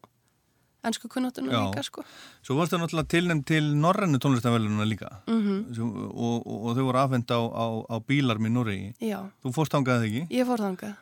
[0.83, 1.61] ennsku kunnáttunum Já.
[1.69, 2.03] líka sko.
[2.43, 5.73] svo varstu náttúrulega tilnæmt til norrænu tónlistavælununa líka Mhm.
[5.75, 8.93] Sem, og, og, og þau voru afhend á, á, á bílarm í Noregi.
[8.99, 10.95] Já, Þú fórst þangað ekki ég fór þangað.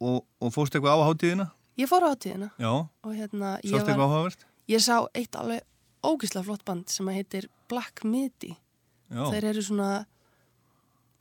[0.00, 1.50] og, og fórst eitthvað á hátíðina?
[1.78, 2.72] Ég fór á tíðina Já,
[3.04, 4.44] og hérna ég sást eitthvað áhugavert?
[4.68, 5.62] Ég sá eitt alveg
[6.02, 8.56] ógislega flott band sem heitir Black Midi.
[9.12, 9.22] Já.
[9.34, 9.90] Þeir eru svona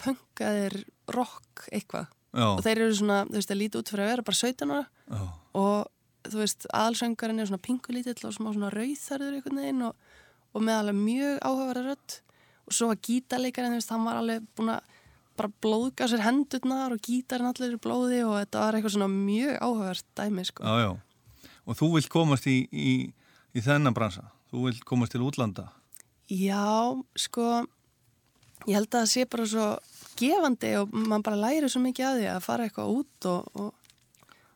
[0.02, 0.78] punkaðir
[1.14, 2.10] rock eitthvað.
[2.32, 2.48] Já.
[2.48, 5.24] Og þeir eru svona, þú veist, að líti út fyrir að vera bara 17 ára
[5.60, 10.12] og þú veist, aðalsöngarinn er svona pingulítill og smá svona rauðþarður einhvern veginn og,
[10.56, 12.18] og með alveg mjög áhugaverða rödd
[12.72, 14.98] og svo var gítarleikarinn, þú veist, hann var alveg búin að
[15.42, 19.58] bara blóðga sér hendurnar og gítarinn allir í blóði og þetta var eitthvað svona mjög
[19.58, 20.64] áhugavert dæmi, sko.
[20.68, 21.52] Já, já.
[21.66, 22.96] Og þú vilt komast í, í,
[23.52, 24.30] í þennan bransa?
[24.52, 25.70] Þú vilt komast til útlanda?
[26.32, 27.64] Já, sko,
[28.68, 29.68] ég held að það sé bara svo
[30.22, 33.70] gefandi og mann bara læri svo mikið að því að fara eitthvað út og, og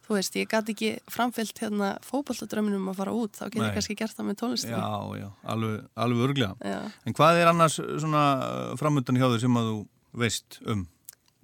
[0.05, 3.67] þú veist, ég gæti ekki framfyllt hérna fótbolladrömminum að fara út, þá get Nei.
[3.71, 4.77] ég kannski gert það með tónlistinni.
[4.77, 6.51] Já, já, alveg, alveg örglega.
[6.61, 6.77] Já.
[7.09, 8.21] En hvað er annars svona
[8.77, 9.79] framöndan hjá þau sem að þú
[10.21, 10.83] veist um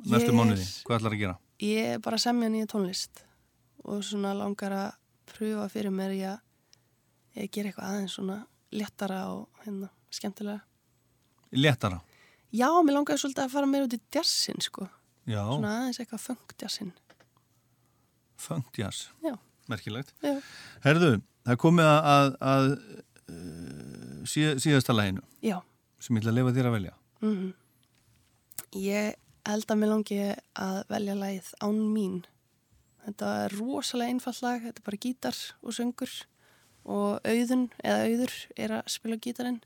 [0.05, 0.67] næstu Ég- mánuði?
[0.85, 1.35] Hvað ætlar að gera?
[1.61, 3.23] Ég er bara að semja nýja tónlist
[3.83, 4.91] og svona langar að
[5.33, 6.37] pröfa fyrir mér í að
[7.41, 8.37] ég gera eitthvað aðeins svona
[8.71, 10.61] léttara og hérna skemmtilega.
[11.57, 11.97] Léttara?
[12.51, 14.87] Já, mér langar svolítið að fara meira út í jazzin, sko.
[15.29, 16.25] Já, Svona aðeins eitthvað
[18.41, 19.07] funk jazz.
[19.23, 19.35] Já.
[19.69, 20.13] Merkilegt.
[20.25, 20.39] Já.
[20.83, 21.11] Herðu,
[21.47, 22.69] það komið að, að, að
[23.31, 25.59] uh, síð, síðasta læginu Já.
[26.01, 26.95] sem ég ætla að lefa þér að velja.
[27.21, 27.51] Mm
[28.71, 30.17] Ég held að mér langi
[30.55, 32.19] að velja lagið Án mín.
[33.03, 36.13] Þetta er rosalega einfall lag, þetta er bara gítar og söngur
[36.85, 39.59] og auðun eða auður er að spila gítarinn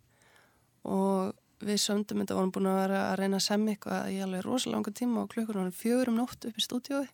[0.83, 4.43] og við sömdum þetta vorum búin að vera að reyna að semja eitthvað í alveg
[4.45, 7.07] rosalega langa tíma og klukkur var fjögur um nótt upp í stúdíói.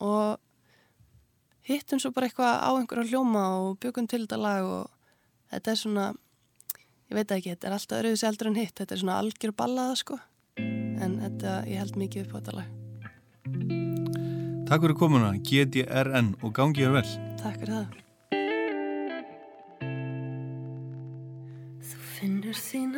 [0.00, 0.38] Og
[1.68, 4.90] hittum svo bara eitthvað á einhverja hljóma og byggum til þetta lag og
[5.52, 6.06] þetta er svona
[7.10, 9.96] ég veit ekki, þetta er alltaf öruðis eldur en hitt þetta er svona algjör ballaða
[9.98, 10.20] sko.
[10.60, 12.68] En þetta, ég held mikið upp á þetta lag.
[14.70, 17.08] Takk fyrir komuna, GDRN og gangi þér vel.
[17.40, 17.88] Takk fyrir það.
[21.90, 22.89] Þú finnur leið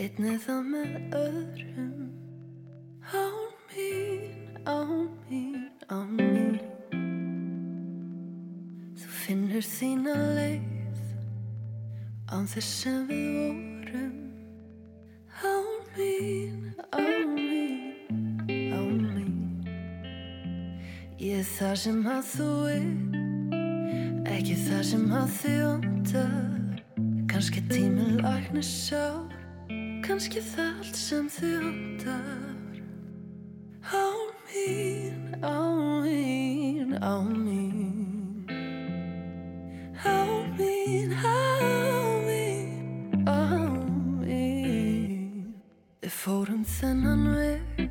[0.00, 2.04] Einnig það með öðrum.
[3.12, 3.34] Án
[3.68, 4.22] mín,
[4.64, 4.92] án
[5.28, 6.54] mín, án mín.
[8.96, 11.02] Þú finnur þína leið
[12.32, 14.14] Án þess sem við vorum.
[15.44, 18.32] Án mín, án mín,
[18.72, 19.68] án mín.
[21.20, 22.88] Ég er það sem að þú er
[24.32, 26.82] Ekki það sem að þið ondar
[27.28, 29.31] Kanski tíminn læknir sár
[30.02, 32.52] Kanski það allt sem þið ondar
[33.86, 35.62] Án mín, á
[36.02, 38.46] mín, á mín.
[40.02, 40.18] Á
[40.58, 41.38] mín, á
[42.26, 43.42] mín, á
[44.26, 45.54] mín.
[46.02, 47.90] Við fórum þennan veg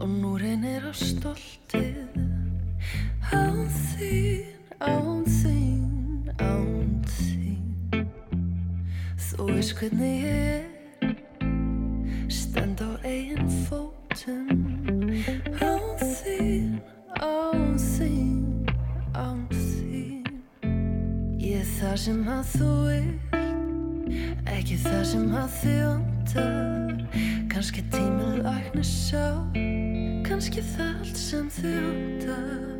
[0.00, 2.12] og nú reynir á stoltið.
[3.32, 8.04] Án þín, án þín, án þín.
[9.16, 10.69] Þú veist hvernig ég er
[27.48, 29.26] Kanski tími lækna sá
[30.28, 32.79] Kanski það allt sem þið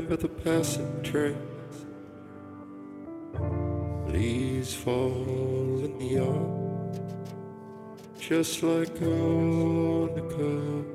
[0.00, 1.84] remember the passing trains,
[4.08, 6.96] leaves fall in the yard,
[8.18, 10.86] just like on a cup.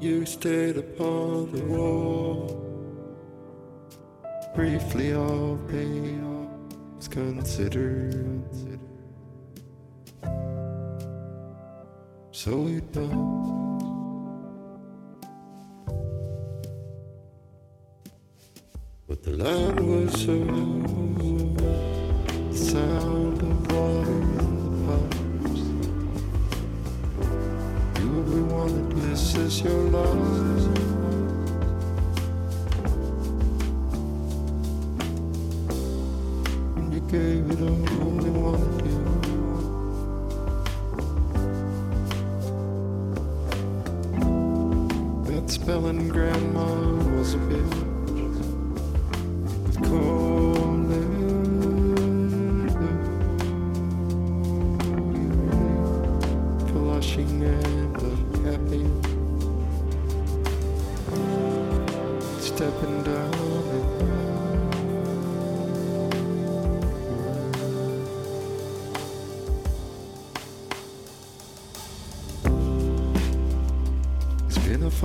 [0.00, 2.58] You stayed upon the wall,
[4.54, 8.44] briefly all things considered.
[8.50, 8.73] So we
[12.44, 13.54] don't.
[19.08, 20.36] But the land was so
[22.50, 25.62] the sound of water in the pipes.
[27.98, 30.64] You will be wanted, this is your life.
[36.76, 37.93] And you gave it all,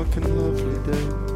[0.06, 1.29] fucking lovely day.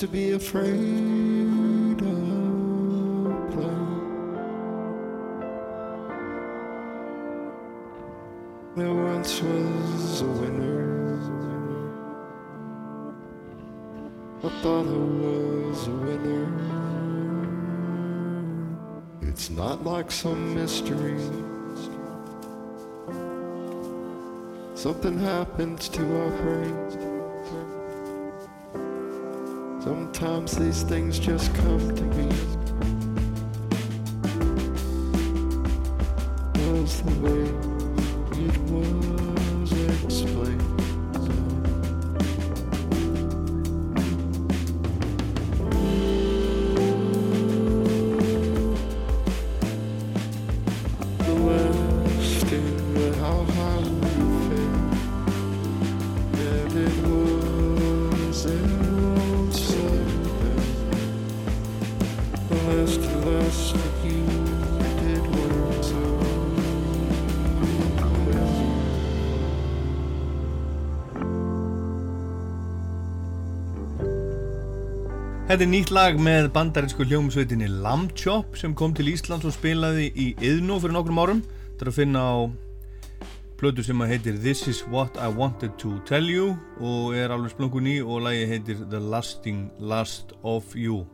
[0.00, 0.68] To be afraid
[2.02, 2.28] of
[3.50, 4.36] playing.
[8.76, 11.18] There once was a winner.
[14.44, 16.46] I thought I was a winner.
[19.22, 21.18] It's not like some mystery.
[24.74, 27.15] Something happens to our brains.
[30.16, 32.65] Sometimes these things just come to me.
[75.56, 80.10] Þetta er nýtt lag með bandarinsku hljómsveitinni Lamb Chop sem kom til Íslands og spilaði
[80.12, 81.38] í Iðnó fyrir nokkrum árum.
[81.70, 82.36] Þetta er að finna á
[83.56, 87.88] plötu sem heitir This is what I wanted to tell you og er alveg splungun
[87.88, 91.06] í og lagi heitir The Lasting Last of You.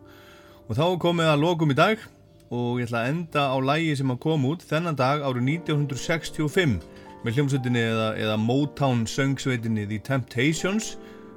[0.66, 2.02] Og þá er komið að lokum í dag
[2.50, 6.80] og ég ætla að enda á lagi sem að koma út þennan dag árið 1965
[7.22, 10.96] með hljómsveitinni eða, eða Motown söngsveitinni The Temptations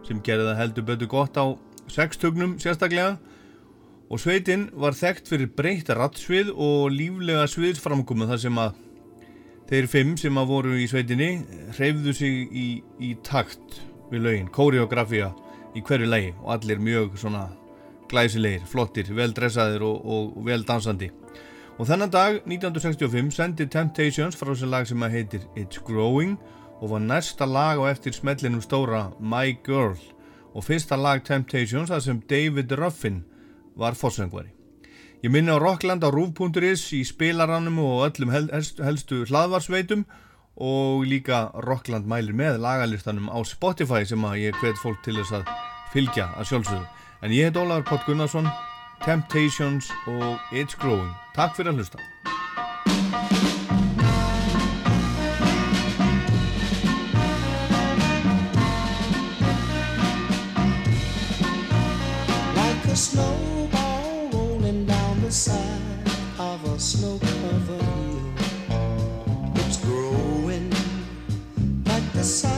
[0.10, 1.53] sem gerði það heldur betur gott á
[1.91, 3.18] sextugnum sérstaklega.
[4.06, 8.76] Og sveitin var þekkt fyrir breyta rattsvið og líflega sviðsframkomu þar sem að
[9.70, 11.30] þeir fimm sem að voru í sveitinni
[11.74, 12.68] hreyfðu sig í,
[13.02, 13.80] í takt
[14.12, 15.32] við lögin, kóreografía
[15.76, 17.48] í hverju lagi og allir mjög svona
[18.12, 21.10] glæsilegir, flottir, vel dressaðir og, og vel dansandi.
[21.76, 26.38] Og þennan dag 1965 sendi Temptations frá þessi lag sem að heitir It's Growing
[26.80, 29.98] og var næsta lag á eftir smellinum stóra My Girl
[30.56, 33.23] og fyrsta lag Temptations þar sem David Ruffin
[33.76, 34.53] var fórsöngvari.
[35.23, 40.06] Ég minni á Rockland á Rúf.is í spilaranum og öllum hel helstu hlaðvarsveitum
[40.56, 45.41] og líka Rockland mælir með lagalistanum á Spotify sem að ég hvet fólk til þess
[45.41, 45.49] að
[45.91, 46.88] fylgja að sjálfsögðu.
[47.23, 48.48] En ég heit Ólafur Pott Gunnarsson,
[49.03, 51.11] Temptations og It's Growing.
[51.36, 51.99] Takk fyrir að hlusta.
[62.96, 66.08] A snowball rolling down the side
[66.40, 68.34] of a snow-covered hill.
[69.56, 70.70] It's growing
[71.84, 72.55] like the size